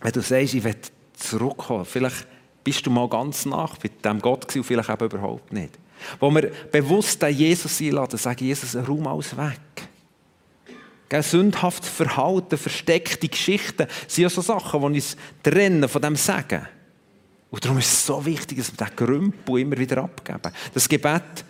wenn 0.01 0.13
du 0.13 0.21
sagst, 0.21 0.55
ich 0.55 0.65
will 0.65 0.77
zurückkommen. 1.15 1.85
Vielleicht 1.85 2.27
bist 2.65 2.85
du 2.85 2.91
mal 2.91 3.09
ganz 3.09 3.47
nach 3.47 3.77
bei 3.79 3.91
dem 4.05 4.21
Gott 4.21 4.49
gewesen, 4.49 4.65
vielleicht 4.65 4.91
eben 4.91 5.05
überhaupt 5.05 5.53
nicht. 5.53 5.79
Wo 6.19 6.31
wir 6.31 6.51
bewusst 6.71 7.23
den 7.23 7.35
Jesus 7.35 7.81
einladen, 7.81 8.19
sagen, 8.19 8.45
Jesus, 8.45 8.77
räum 8.77 9.07
alles 9.07 9.37
weg. 9.37 9.86
Gell, 11.09 11.23
sündhaftes 11.23 11.89
Verhalten, 11.89 12.59
versteckte 12.59 13.29
Geschichten 13.29 13.87
sind 14.09 14.23
ja 14.23 14.29
so 14.29 14.41
Sachen, 14.41 14.81
die 14.81 14.87
uns 14.87 15.17
trennen 15.43 15.89
von 15.89 16.03
dem 16.03 16.17
Sagen. 16.17 16.67
Und 17.51 17.65
darum 17.65 17.79
ist 17.79 17.93
es 17.93 18.07
so 18.07 18.25
wichtig, 18.25 18.59
dass 18.59 18.73
wir 18.73 18.87
diesen 18.87 18.97
Grümpel 18.97 19.61
immer 19.61 19.79
wieder 19.79 19.99
abgeben. 19.99 20.53
Das 20.75 20.89
Gebet 20.89 21.45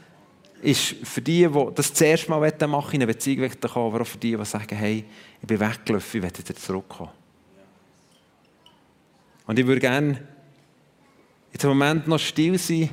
ist 0.62 0.97
für 1.05 1.23
die, 1.23 1.49
die 1.49 1.66
das 1.75 1.95
zuerst 1.95 2.29
mal 2.29 2.38
machen 2.38 2.73
wollen, 2.73 2.85
in 2.92 3.03
eine 3.03 3.07
Beziehung 3.07 3.51
kommen, 3.61 3.87
aber 3.87 4.03
auch 4.03 4.07
für 4.07 4.19
die, 4.19 4.37
die 4.37 4.45
sagen, 4.45 4.77
hey, 4.77 5.05
ich 5.40 5.47
bin 5.47 5.59
weggelaufen, 5.59 6.19
ich 6.19 6.23
will 6.23 6.38
wieder 6.38 6.55
zurückkommen. 6.55 7.11
Und 9.47 9.59
ich 9.59 9.66
würde 9.66 9.81
gerne 9.81 10.23
in 11.53 11.59
dem 11.59 11.69
Moment 11.71 12.07
noch 12.09 12.19
still 12.19 12.59
sein, 12.59 12.90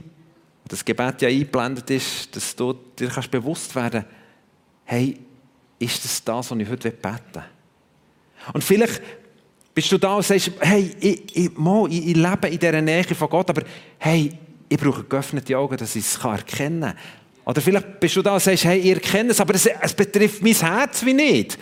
und 0.63 0.71
das 0.71 0.85
Gebet 0.85 1.21
ja 1.21 1.27
eingeblendet 1.27 1.89
ist, 1.89 2.33
dass 2.33 2.55
du 2.55 2.71
dir 2.97 3.09
kannst 3.09 3.29
bewusst 3.29 3.75
werden 3.75 4.05
hey, 4.85 5.17
ist 5.79 6.03
das 6.03 6.23
das, 6.23 6.51
was 6.51 6.57
ich 6.57 6.69
heute 6.69 6.91
beten 6.91 7.17
will? 7.33 7.43
Und 8.53 8.63
vielleicht 8.63 9.01
bist 9.73 9.91
du 9.91 9.97
da 9.97 10.15
und 10.15 10.25
sagst, 10.25 10.51
hey, 10.59 10.95
ich, 10.99 11.35
ich, 11.35 11.57
mal, 11.57 11.91
ich, 11.91 12.07
ich 12.07 12.15
lebe 12.15 12.47
in 12.47 12.59
dieser 12.59 12.81
Nähe 12.81 13.03
von 13.03 13.29
Gott, 13.29 13.49
aber 13.49 13.63
hey, 13.97 14.31
ich 14.69 14.77
brauche 14.77 15.03
geöffnete 15.03 15.57
Augen, 15.57 15.77
dass 15.77 15.95
ich 15.95 16.05
es 16.05 16.17
erkennen 16.17 16.81
kann. 16.81 16.97
Oder 17.45 17.61
vielleicht 17.61 17.99
bist 17.99 18.15
du 18.15 18.21
da 18.21 18.35
und 18.35 18.41
sagst, 18.41 18.65
hey, 18.65 18.79
ich 18.79 18.91
erkenne 18.91 19.31
es, 19.31 19.41
aber 19.41 19.55
es, 19.55 19.65
es 19.65 19.93
betrifft 19.93 20.41
mein 20.41 20.53
Herz 20.53 21.05
wie 21.05 21.13
nicht. 21.13 21.57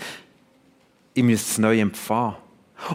Ich 1.14 1.24
müsste 1.24 1.52
es 1.52 1.58
neu 1.58 1.80
empfangen. 1.80 2.36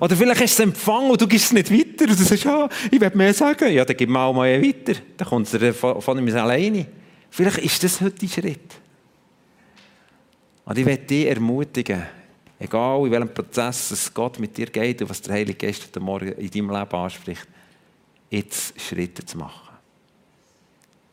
Oder 0.01 0.17
vielleicht 0.17 0.41
hast 0.41 0.59
du 0.59 0.63
es 0.63 0.69
empfangen 0.69 1.11
und 1.11 1.21
du 1.21 1.27
gibst 1.27 1.47
es 1.47 1.53
nicht 1.53 1.71
weiter. 1.71 2.11
Und 2.11 2.19
du 2.19 2.25
sagst, 2.25 2.45
ja, 2.45 2.69
ich 2.91 3.01
will 3.01 3.11
mehr 3.15 3.35
sagen. 3.35 3.73
Ja, 3.73 3.85
dann 3.85 3.97
gib 3.97 4.09
mal 4.09 4.33
mal 4.33 4.63
weiter. 4.63 4.99
Dann 5.17 5.29
kommt 5.29 5.53
es 5.53 5.77
von, 5.77 6.01
von 6.01 6.25
mir 6.25 6.43
alleine. 6.43 6.87
Vielleicht 7.31 7.59
ist 7.59 7.83
das 7.83 8.01
heute 8.01 8.17
dein 8.21 8.29
Schritt. 8.29 8.75
Und 10.67 10.77
ich 10.77 10.85
möchte 10.85 11.07
dich 11.07 11.27
ermutigen, 11.27 12.03
egal 12.59 13.07
in 13.07 13.13
welchem 13.13 13.33
Prozess 13.33 13.93
es 13.93 14.13
Gott 14.13 14.41
mit 14.41 14.57
dir 14.57 14.67
geht 14.67 15.01
und 15.01 15.09
was 15.09 15.23
der 15.23 15.35
Heilige 15.35 15.65
Geist 15.65 15.85
heute 15.85 16.01
Morgen 16.01 16.33
in 16.33 16.51
deinem 16.51 16.71
Leben 16.71 16.97
anspricht, 16.97 17.47
jetzt 18.31 18.79
Schritte 18.81 19.25
zu 19.25 19.39
machen. 19.39 19.77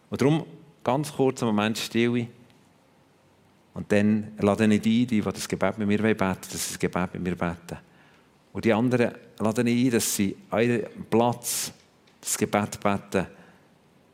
Und 0.09 0.19
darum 0.19 0.43
ganz 0.83 1.13
kurz 1.13 1.43
einen 1.43 1.55
Moment 1.55 1.77
Stille. 1.77 2.27
Und 3.75 3.91
dann 3.91 4.31
lade 4.39 4.65
ich 4.73 4.81
die 4.81 5.03
ein, 5.03 5.07
die 5.07 5.21
das 5.21 5.47
Gebet 5.47 5.77
mit 5.77 5.87
mir 5.87 6.01
beten 6.01 6.19
wollen, 6.19 6.37
dass 6.41 6.51
sie 6.51 6.73
das 6.73 6.79
Gebet 6.79 7.13
mit 7.13 7.23
mir 7.23 7.35
beten. 7.35 7.77
Und 8.53 8.65
die 8.65 8.73
anderen 8.73 9.11
lade 9.37 9.69
ich 9.69 9.85
ein, 9.85 9.91
dass 9.91 10.15
sie 10.15 10.35
an 10.49 10.61
ihrem 10.63 11.05
Platz 11.11 11.71
das 12.19 12.35
Gebet 12.39 12.79
beten, 12.79 13.27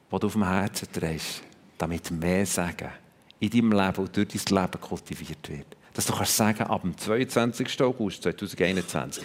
das 0.10 0.19
du 0.19 0.28
auf 0.28 0.34
dem 0.34 0.45
Herzen 0.45 0.91
trägst, 0.91 1.43
damit 1.78 2.12
mehr 2.12 2.45
sagen 2.45 2.89
in 3.39 3.49
deinem 3.49 3.71
Leben 3.71 3.97
und 3.97 4.15
durch 4.15 4.28
dein 4.28 4.62
Leben 4.62 4.82
kultiviert 4.82 5.49
wird. 5.49 5.78
Dass 5.93 6.06
du 6.06 6.13
kannst 6.13 6.36
sagen, 6.36 6.63
ab 6.63 6.82
dem 6.82 6.97
22. 6.97 7.82
August 7.82 8.23
2021, 8.23 9.23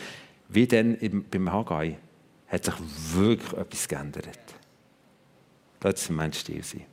wie 0.48 0.66
dann 0.66 0.96
beim 1.30 1.52
Haggai, 1.52 1.98
hat 2.48 2.64
sich 2.64 2.74
wirklich 3.12 3.52
etwas 3.52 3.88
geändert. 3.88 4.38
Das 5.80 6.02
ist 6.02 6.10
mein 6.10 6.32
Stil 6.32 6.62
sein. 6.62 6.86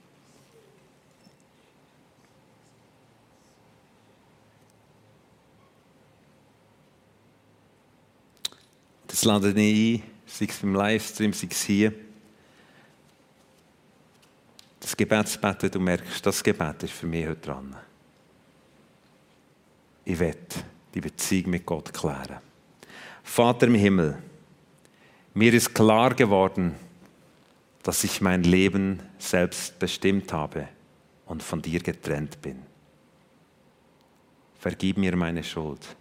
Das 9.07 9.25
lade 9.25 9.49
ich 9.49 10.01
ein, 10.01 10.03
sei 10.25 10.45
es 10.45 10.57
beim 10.57 10.73
Livestream, 10.73 11.33
sei 11.33 11.47
es 11.51 11.63
hier. 11.63 11.93
Das 14.81 14.97
Gebetsbeten, 14.97 15.71
du 15.71 15.79
merkst, 15.79 16.25
das 16.25 16.43
Gebet 16.43 16.83
ist 16.83 16.93
für 16.93 17.07
mich 17.07 17.27
heute 17.27 17.39
dran. 17.39 17.75
Ich 20.03 20.19
will 20.19 20.35
die 20.93 21.01
Beziehung 21.01 21.51
mit 21.51 21.65
Gott 21.65 21.93
klären. 21.93 22.39
Vater 23.23 23.67
im 23.67 23.75
Himmel, 23.75 24.17
mir 25.33 25.53
ist 25.53 25.73
klar 25.73 26.13
geworden, 26.15 26.75
dass 27.83 28.03
ich 28.03 28.21
mein 28.21 28.43
Leben 28.43 28.99
selbst 29.19 29.77
bestimmt 29.79 30.33
habe 30.33 30.67
und 31.25 31.43
von 31.43 31.61
dir 31.61 31.79
getrennt 31.79 32.41
bin. 32.41 32.59
Vergib 34.59 34.97
mir 34.97 35.15
meine 35.15 35.43
Schuld. 35.43 35.95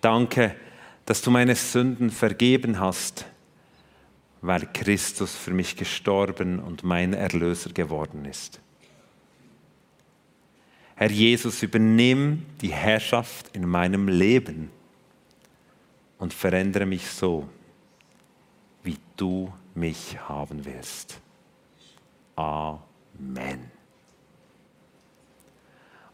Danke, 0.00 0.56
dass 1.06 1.22
du 1.22 1.30
meine 1.30 1.54
Sünden 1.54 2.10
vergeben 2.10 2.78
hast, 2.78 3.24
weil 4.42 4.68
Christus 4.72 5.34
für 5.34 5.52
mich 5.52 5.76
gestorben 5.76 6.60
und 6.60 6.84
mein 6.84 7.12
Erlöser 7.12 7.70
geworden 7.70 8.24
ist. 8.24 8.60
Herr 10.94 11.10
Jesus, 11.10 11.62
übernimm 11.62 12.46
die 12.60 12.72
Herrschaft 12.72 13.54
in 13.54 13.68
meinem 13.68 14.08
Leben 14.08 14.70
und 16.18 16.32
verändere 16.32 16.86
mich 16.86 17.06
so, 17.10 17.48
wie 18.82 18.96
du 19.16 19.52
mich 19.74 20.18
haben 20.28 20.64
willst. 20.64 21.20
Amen. 22.34 23.70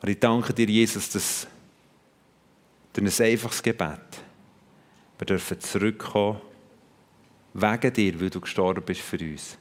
Und 0.01 0.09
ich 0.09 0.19
danke 0.19 0.53
dir, 0.53 0.67
Jesus, 0.67 1.11
dass 1.11 1.47
durch 2.93 3.21
ein 3.21 3.27
einfaches 3.27 3.63
Gebet 3.63 4.01
wir 5.19 5.27
dürfen 5.27 5.61
zurückkommen, 5.61 6.41
wegen 7.55 7.93
dir, 7.93 8.21
weil 8.21 8.31
du 8.31 8.41
gestorben 8.41 8.83
bist 8.85 9.01
für 9.01 9.19
uns. 9.19 9.59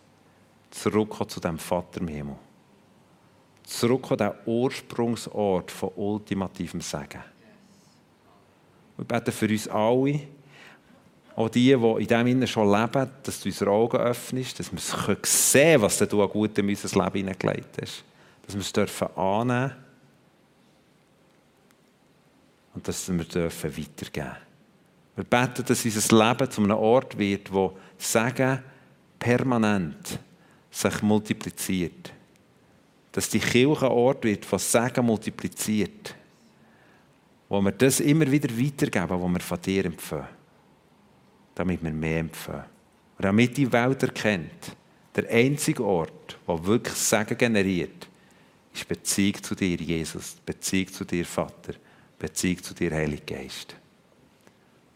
Zurückkommen 0.69 1.29
zu 1.29 1.39
dem 1.39 1.57
Vater 1.57 1.99
im 2.01 2.07
Himmel. 2.07 2.35
Zurückkommen 3.63 4.21
an 4.21 4.31
den 4.31 4.53
Ursprungsort 4.53 5.71
von 5.71 5.91
ultimativem 5.95 6.81
Segen. 6.81 7.23
Wir 8.97 9.05
beten 9.05 9.31
für 9.31 9.49
uns 9.49 9.67
alle, 9.67 10.21
auch 11.35 11.49
die, 11.49 11.75
die 11.75 12.01
in 12.01 12.07
dem 12.07 12.27
Innen 12.27 12.47
schon 12.47 12.69
leben, 12.69 13.09
dass 13.23 13.39
du 13.39 13.49
unsere 13.49 13.71
Augen 13.71 13.97
öffnest, 13.97 14.59
dass 14.59 14.71
wir 14.71 14.79
sehen 14.79 15.17
können, 15.21 15.81
was 15.81 15.97
du 15.97 16.21
an 16.21 16.29
Gutem 16.29 16.69
in 16.69 16.75
unser 16.75 17.03
Leben 17.03 17.17
hineingelegt 17.17 17.81
hast. 17.81 18.03
Dass 18.45 18.55
wir 18.55 18.61
es 18.61 18.73
dürfen 18.73 19.07
annehmen 19.15 19.75
und 22.73 22.87
dass 22.87 23.11
wir 23.11 23.23
dürfen 23.23 23.77
weitergeben 23.77 24.25
dürfen. 24.25 24.50
Wir 25.21 25.25
beten, 25.25 25.63
dass 25.63 25.85
unser 25.85 26.29
Leben 26.29 26.49
zu 26.49 26.63
einem 26.63 26.77
Ort 26.77 27.15
wird, 27.15 27.53
wo 27.53 27.77
Segen 27.95 28.57
permanent 29.19 30.17
sich 30.71 31.01
multipliziert. 31.03 32.11
Dass 33.11 33.29
die 33.29 33.37
Kirche 33.37 33.85
ein 33.85 33.91
Ort 33.91 34.23
wird, 34.23 34.51
wo 34.51 34.57
Segen 34.57 35.05
multipliziert. 35.05 36.15
Wo 37.49 37.61
wir 37.61 37.71
das 37.71 37.99
immer 37.99 38.31
wieder 38.31 38.49
weitergeben, 38.49 39.21
was 39.21 39.33
wir 39.33 39.39
von 39.41 39.61
dir 39.61 39.85
empfangen. 39.85 40.27
Damit 41.53 41.83
wir 41.83 41.91
mehr 41.91 42.21
empfangen. 42.21 42.65
Und 43.19 43.23
damit 43.23 43.55
die 43.57 43.71
Welt 43.71 44.01
erkennt, 44.01 44.75
der 45.15 45.29
einzige 45.29 45.85
Ort, 45.85 46.39
der 46.47 46.65
wirklich 46.65 46.95
Segen 46.95 47.37
generiert, 47.37 48.07
ist 48.73 48.87
Beziehung 48.87 49.43
zu 49.43 49.53
dir, 49.53 49.75
Jesus, 49.75 50.37
Beziehung 50.43 50.91
zu 50.91 51.05
dir, 51.05 51.27
Vater, 51.27 51.75
Beziehung 52.17 52.63
zu 52.63 52.73
dir, 52.73 52.89
Heiliger 52.89 53.35
Geist. 53.35 53.75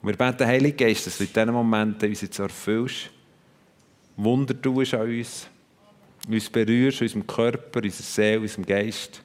Und 0.05 0.11
wir 0.11 0.17
beten, 0.17 0.45
Heilige 0.45 0.85
Geist, 0.85 1.07
dass 1.07 1.17
du 1.17 1.23
in 1.23 1.33
diesen 1.33 1.51
Momenten 1.51 2.07
uns 2.07 2.21
jetzt 2.21 2.37
erfüllst, 2.37 3.09
Wunder 4.15 4.61
tust 4.61 4.93
an 4.93 5.09
uns, 5.09 5.47
uns 6.27 6.47
berührst, 6.47 7.01
unserem 7.01 7.25
Körper, 7.25 7.81
unserer 7.81 8.03
Seele, 8.03 8.41
unserem 8.41 8.67
Geist. 8.67 9.23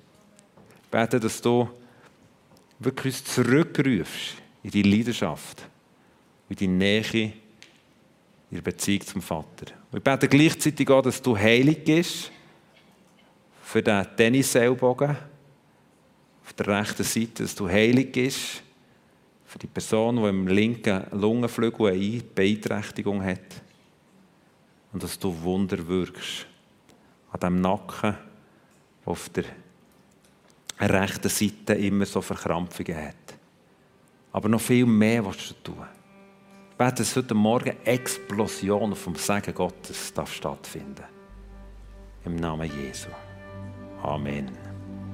Ich 0.84 0.90
bete, 0.90 1.20
dass 1.20 1.42
du 1.42 1.68
wirklich 2.78 3.12
uns 3.12 3.24
zurückrufst 3.26 4.36
in 4.62 4.70
deine 4.70 4.88
Leidenschaft, 4.88 5.68
in 6.48 6.56
deine 6.56 6.72
Nähe, 6.72 7.24
in 7.24 7.32
der 8.50 8.62
Beziehung 8.62 9.02
zum 9.02 9.20
Vater. 9.20 9.74
Und 9.92 9.98
ich 9.98 10.02
bete 10.02 10.28
gleichzeitig 10.28 10.88
auch, 10.88 11.02
dass 11.02 11.20
du 11.20 11.36
heilig 11.36 11.84
bist 11.84 12.32
für 13.64 13.82
den 13.82 14.06
Tennisseilbogen 14.16 15.10
auf 16.42 16.52
der 16.54 16.68
rechten 16.68 17.04
Seite, 17.04 17.42
dass 17.42 17.54
du 17.54 17.68
heilig 17.68 18.12
bist 18.12 18.62
für 19.50 19.58
die 19.58 19.66
Person, 19.66 20.14
die 20.14 20.28
im 20.28 20.46
linken 20.46 21.06
Lungenflügel 21.10 21.88
eine 21.88 22.22
Beeinträchtigung 22.22 23.20
hat. 23.20 23.60
Und 24.92 25.02
dass 25.02 25.18
du 25.18 25.42
Wunder 25.42 25.88
wirkst 25.88 26.46
an 27.32 27.40
dem 27.40 27.60
Nacken, 27.60 28.14
der 29.04 29.12
auf 29.12 29.28
der 29.30 29.44
rechten 30.78 31.28
Seite 31.28 31.74
immer 31.74 32.06
so 32.06 32.20
Verkrampfungen 32.20 32.96
hat. 32.96 33.16
Aber 34.30 34.48
noch 34.48 34.60
viel 34.60 34.86
mehr 34.86 35.26
willst 35.26 35.50
du 35.50 35.72
tun. 35.72 35.84
Ich 36.70 36.76
bete, 36.76 37.02
dass 37.02 37.16
heute 37.16 37.34
Morgen 37.34 37.76
Explosion 37.84 38.94
vom 38.94 39.16
Segen 39.16 39.52
Gottes 39.52 40.14
darf 40.14 40.32
stattfinden 40.32 41.04
Im 42.24 42.36
Namen 42.36 42.70
Jesu. 42.70 43.08
Amen. 44.00 44.59